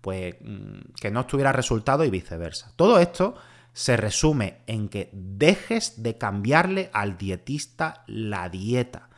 pues 0.00 0.34
mm, 0.40 0.94
que 1.00 1.10
no 1.10 1.20
estuviera 1.20 1.52
resultado 1.52 2.04
y 2.04 2.10
viceversa. 2.10 2.72
Todo 2.74 2.98
esto 2.98 3.36
se 3.76 3.98
resume 3.98 4.62
en 4.66 4.88
que 4.88 5.10
dejes 5.12 6.02
de 6.02 6.16
cambiarle 6.16 6.88
al 6.94 7.18
dietista 7.18 8.04
la 8.06 8.48
dieta 8.48 9.10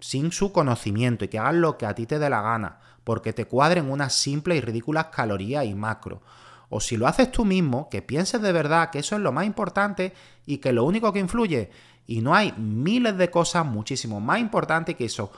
sin 0.00 0.32
su 0.32 0.50
conocimiento 0.50 1.26
y 1.26 1.28
que 1.28 1.38
hagas 1.38 1.56
lo 1.56 1.76
que 1.76 1.84
a 1.84 1.94
ti 1.94 2.06
te 2.06 2.18
dé 2.18 2.30
la 2.30 2.40
gana, 2.40 2.78
porque 3.04 3.34
te 3.34 3.44
cuadren 3.44 3.90
unas 3.90 4.14
simples 4.14 4.56
y 4.56 4.60
ridículas 4.62 5.08
calorías 5.12 5.66
y 5.66 5.74
macro. 5.74 6.22
O 6.70 6.80
si 6.80 6.96
lo 6.96 7.06
haces 7.06 7.30
tú 7.30 7.44
mismo, 7.44 7.90
que 7.90 8.00
pienses 8.00 8.40
de 8.40 8.50
verdad 8.50 8.88
que 8.88 9.00
eso 9.00 9.14
es 9.14 9.20
lo 9.20 9.30
más 9.30 9.44
importante 9.44 10.14
y 10.46 10.56
que 10.56 10.72
lo 10.72 10.84
único 10.84 11.12
que 11.12 11.18
influye, 11.18 11.70
y 12.06 12.22
no 12.22 12.34
hay 12.34 12.52
miles 12.52 13.18
de 13.18 13.30
cosas 13.30 13.66
muchísimo 13.66 14.20
más 14.20 14.38
importantes 14.38 14.96
que 14.96 15.04
eso, 15.04 15.30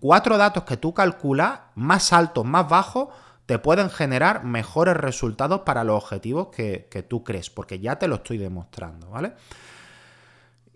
cuatro 0.00 0.36
datos 0.38 0.64
que 0.64 0.76
tú 0.76 0.92
calculas, 0.92 1.60
más 1.76 2.12
altos, 2.12 2.44
más 2.44 2.68
bajos, 2.68 3.10
te 3.46 3.58
pueden 3.58 3.90
generar 3.90 4.44
mejores 4.44 4.96
resultados 4.96 5.62
para 5.62 5.84
los 5.84 6.02
objetivos 6.02 6.48
que, 6.48 7.06
tú 7.08 7.24
crees, 7.24 7.50
porque 7.50 7.80
ya 7.80 7.96
te 7.96 8.08
lo 8.08 8.16
estoy 8.16 8.38
demostrando, 8.38 9.10
¿vale? 9.10 9.32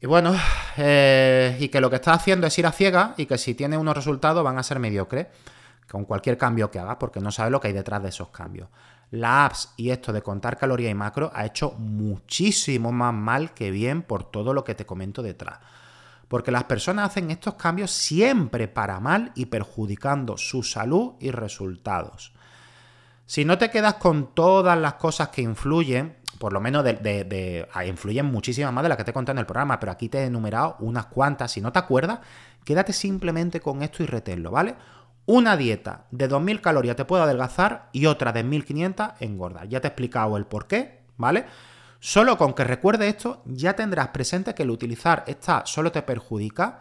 Y 0.00 0.06
bueno, 0.06 0.34
eh, 0.76 1.56
y 1.58 1.68
que 1.68 1.80
lo 1.80 1.88
que 1.88 1.96
estás 1.96 2.16
haciendo 2.16 2.46
es 2.46 2.58
ir 2.58 2.66
a 2.66 2.72
ciega 2.72 3.14
y 3.16 3.26
que 3.26 3.38
si 3.38 3.54
tienes 3.54 3.78
unos 3.78 3.96
resultados 3.96 4.44
van 4.44 4.58
a 4.58 4.62
ser 4.62 4.78
mediocres 4.78 5.28
con 5.90 6.04
cualquier 6.04 6.36
cambio 6.36 6.70
que 6.70 6.78
hagas, 6.78 6.96
porque 6.96 7.20
no 7.20 7.30
sabes 7.30 7.52
lo 7.52 7.60
que 7.60 7.68
hay 7.68 7.74
detrás 7.74 8.02
de 8.02 8.08
esos 8.08 8.28
cambios. 8.28 8.68
La 9.10 9.44
apps 9.44 9.72
y 9.76 9.90
esto 9.90 10.12
de 10.12 10.20
contar 10.20 10.58
calorías 10.58 10.90
y 10.90 10.94
macro 10.94 11.30
ha 11.32 11.46
hecho 11.46 11.72
muchísimo 11.78 12.90
más 12.90 13.14
mal 13.14 13.54
que 13.54 13.70
bien 13.70 14.02
por 14.02 14.24
todo 14.24 14.52
lo 14.52 14.64
que 14.64 14.74
te 14.74 14.84
comento 14.84 15.22
detrás. 15.22 15.60
Porque 16.28 16.50
las 16.50 16.64
personas 16.64 17.10
hacen 17.10 17.30
estos 17.30 17.54
cambios 17.54 17.92
siempre 17.92 18.66
para 18.66 18.98
mal 18.98 19.30
y 19.36 19.46
perjudicando 19.46 20.36
su 20.36 20.64
salud 20.64 21.14
y 21.20 21.30
resultados. 21.30 22.32
Si 23.26 23.44
no 23.44 23.58
te 23.58 23.70
quedas 23.70 23.94
con 23.94 24.34
todas 24.34 24.78
las 24.78 24.94
cosas 24.94 25.28
que 25.30 25.42
influyen, 25.42 26.16
por 26.38 26.52
lo 26.52 26.60
menos 26.60 26.84
de, 26.84 27.68
ah, 27.72 27.84
influyen 27.84 28.26
muchísimas 28.26 28.72
más 28.72 28.84
de 28.84 28.88
las 28.88 28.96
que 28.96 29.04
te 29.04 29.10
he 29.10 29.14
contado 29.14 29.34
en 29.34 29.40
el 29.40 29.46
programa, 29.46 29.80
pero 29.80 29.90
aquí 29.90 30.08
te 30.08 30.18
he 30.18 30.24
enumerado 30.26 30.76
unas 30.78 31.06
cuantas. 31.06 31.50
Si 31.50 31.60
no 31.60 31.72
te 31.72 31.80
acuerdas, 31.80 32.20
quédate 32.64 32.92
simplemente 32.92 33.60
con 33.60 33.82
esto 33.82 34.04
y 34.04 34.06
reténlo, 34.06 34.52
¿vale? 34.52 34.76
Una 35.26 35.56
dieta 35.56 36.06
de 36.12 36.28
2.000 36.28 36.60
calorías 36.60 36.94
te 36.94 37.04
puede 37.04 37.24
adelgazar 37.24 37.88
y 37.92 38.06
otra 38.06 38.32
de 38.32 38.44
1.500 38.44 39.14
engordar. 39.18 39.68
Ya 39.68 39.80
te 39.80 39.88
he 39.88 39.90
explicado 39.90 40.36
el 40.36 40.46
por 40.46 40.68
qué, 40.68 41.00
¿vale? 41.16 41.46
Solo 41.98 42.38
con 42.38 42.54
que 42.54 42.62
recuerde 42.62 43.08
esto, 43.08 43.42
ya 43.44 43.74
tendrás 43.74 44.08
presente 44.08 44.54
que 44.54 44.62
el 44.62 44.70
utilizar 44.70 45.24
esta 45.26 45.66
solo 45.66 45.90
te 45.90 46.02
perjudica 46.02 46.80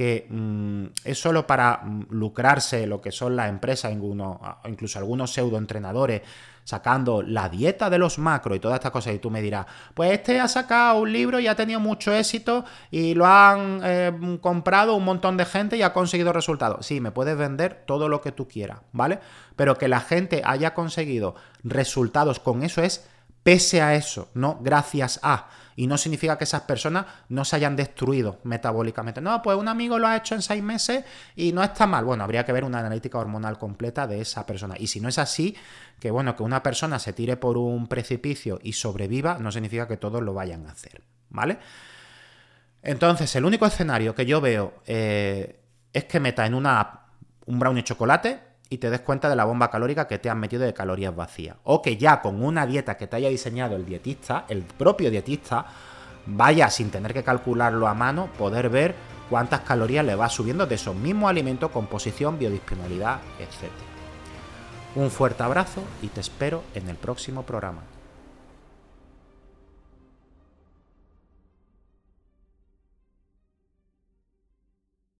que 0.00 0.26
mm, 0.30 0.84
es 1.04 1.20
solo 1.20 1.46
para 1.46 1.82
mm, 1.84 2.06
lucrarse 2.08 2.86
lo 2.86 3.02
que 3.02 3.12
son 3.12 3.36
las 3.36 3.50
empresas, 3.50 3.92
incluso 3.92 4.98
algunos 4.98 5.30
pseudoentrenadores, 5.30 6.22
sacando 6.64 7.20
la 7.20 7.50
dieta 7.50 7.90
de 7.90 7.98
los 7.98 8.18
macros 8.18 8.56
y 8.56 8.60
todas 8.60 8.76
estas 8.76 8.92
cosas. 8.92 9.12
Y 9.12 9.18
tú 9.18 9.30
me 9.30 9.42
dirás, 9.42 9.66
pues 9.92 10.12
este 10.12 10.40
ha 10.40 10.48
sacado 10.48 11.00
un 11.00 11.12
libro 11.12 11.38
y 11.38 11.48
ha 11.48 11.54
tenido 11.54 11.80
mucho 11.80 12.14
éxito 12.14 12.64
y 12.90 13.12
lo 13.12 13.26
han 13.26 13.82
eh, 13.84 14.38
comprado 14.40 14.94
un 14.94 15.04
montón 15.04 15.36
de 15.36 15.44
gente 15.44 15.76
y 15.76 15.82
ha 15.82 15.92
conseguido 15.92 16.32
resultados. 16.32 16.86
Sí, 16.86 16.98
me 16.98 17.10
puedes 17.10 17.36
vender 17.36 17.82
todo 17.86 18.08
lo 18.08 18.22
que 18.22 18.32
tú 18.32 18.48
quieras, 18.48 18.78
¿vale? 18.92 19.18
Pero 19.54 19.76
que 19.76 19.86
la 19.86 20.00
gente 20.00 20.40
haya 20.46 20.72
conseguido 20.72 21.34
resultados 21.62 22.40
con 22.40 22.62
eso 22.62 22.82
es 22.82 23.06
pese 23.42 23.82
a 23.82 23.94
eso, 23.94 24.28
no 24.32 24.60
gracias 24.62 25.20
a. 25.22 25.50
Y 25.80 25.86
no 25.86 25.96
significa 25.96 26.36
que 26.36 26.44
esas 26.44 26.60
personas 26.64 27.06
no 27.30 27.42
se 27.42 27.56
hayan 27.56 27.74
destruido 27.74 28.38
metabólicamente. 28.44 29.22
No, 29.22 29.40
pues 29.40 29.56
un 29.56 29.66
amigo 29.66 29.98
lo 29.98 30.08
ha 30.08 30.18
hecho 30.18 30.34
en 30.34 30.42
seis 30.42 30.62
meses 30.62 31.06
y 31.34 31.52
no 31.52 31.62
está 31.62 31.86
mal. 31.86 32.04
Bueno, 32.04 32.22
habría 32.22 32.44
que 32.44 32.52
ver 32.52 32.64
una 32.64 32.80
analítica 32.80 33.16
hormonal 33.16 33.56
completa 33.56 34.06
de 34.06 34.20
esa 34.20 34.44
persona. 34.44 34.74
Y 34.78 34.88
si 34.88 35.00
no 35.00 35.08
es 35.08 35.16
así, 35.16 35.56
que 35.98 36.10
bueno, 36.10 36.36
que 36.36 36.42
una 36.42 36.62
persona 36.62 36.98
se 36.98 37.14
tire 37.14 37.38
por 37.38 37.56
un 37.56 37.86
precipicio 37.86 38.60
y 38.62 38.74
sobreviva, 38.74 39.38
no 39.38 39.50
significa 39.50 39.88
que 39.88 39.96
todos 39.96 40.22
lo 40.22 40.34
vayan 40.34 40.66
a 40.66 40.72
hacer. 40.72 41.00
¿Vale? 41.30 41.58
Entonces, 42.82 43.34
el 43.36 43.46
único 43.46 43.64
escenario 43.64 44.14
que 44.14 44.26
yo 44.26 44.42
veo 44.42 44.82
eh, 44.84 45.62
es 45.94 46.04
que 46.04 46.20
meta 46.20 46.44
en 46.44 46.52
una 46.52 47.06
un 47.46 47.58
brownie 47.58 47.84
chocolate 47.84 48.38
y 48.70 48.78
te 48.78 48.88
des 48.88 49.00
cuenta 49.00 49.28
de 49.28 49.34
la 49.34 49.44
bomba 49.44 49.68
calórica 49.68 50.06
que 50.06 50.18
te 50.18 50.30
han 50.30 50.38
metido 50.38 50.62
de 50.62 50.72
calorías 50.72 51.14
vacías. 51.14 51.56
O 51.64 51.82
que 51.82 51.96
ya 51.96 52.22
con 52.22 52.42
una 52.42 52.66
dieta 52.66 52.96
que 52.96 53.08
te 53.08 53.16
haya 53.16 53.28
diseñado 53.28 53.74
el 53.74 53.84
dietista, 53.84 54.44
el 54.48 54.62
propio 54.62 55.10
dietista, 55.10 55.66
vaya 56.26 56.70
sin 56.70 56.90
tener 56.90 57.12
que 57.12 57.24
calcularlo 57.24 57.88
a 57.88 57.94
mano, 57.94 58.30
poder 58.38 58.68
ver 58.68 58.94
cuántas 59.28 59.60
calorías 59.60 60.06
le 60.06 60.14
va 60.14 60.28
subiendo 60.28 60.66
de 60.66 60.76
esos 60.76 60.94
mismos 60.94 61.28
alimentos, 61.28 61.72
composición, 61.72 62.38
biodisponibilidad, 62.38 63.20
etc. 63.40 63.70
Un 64.94 65.10
fuerte 65.10 65.42
abrazo 65.42 65.82
y 66.00 66.08
te 66.08 66.20
espero 66.20 66.62
en 66.74 66.88
el 66.88 66.96
próximo 66.96 67.42
programa. 67.42 67.82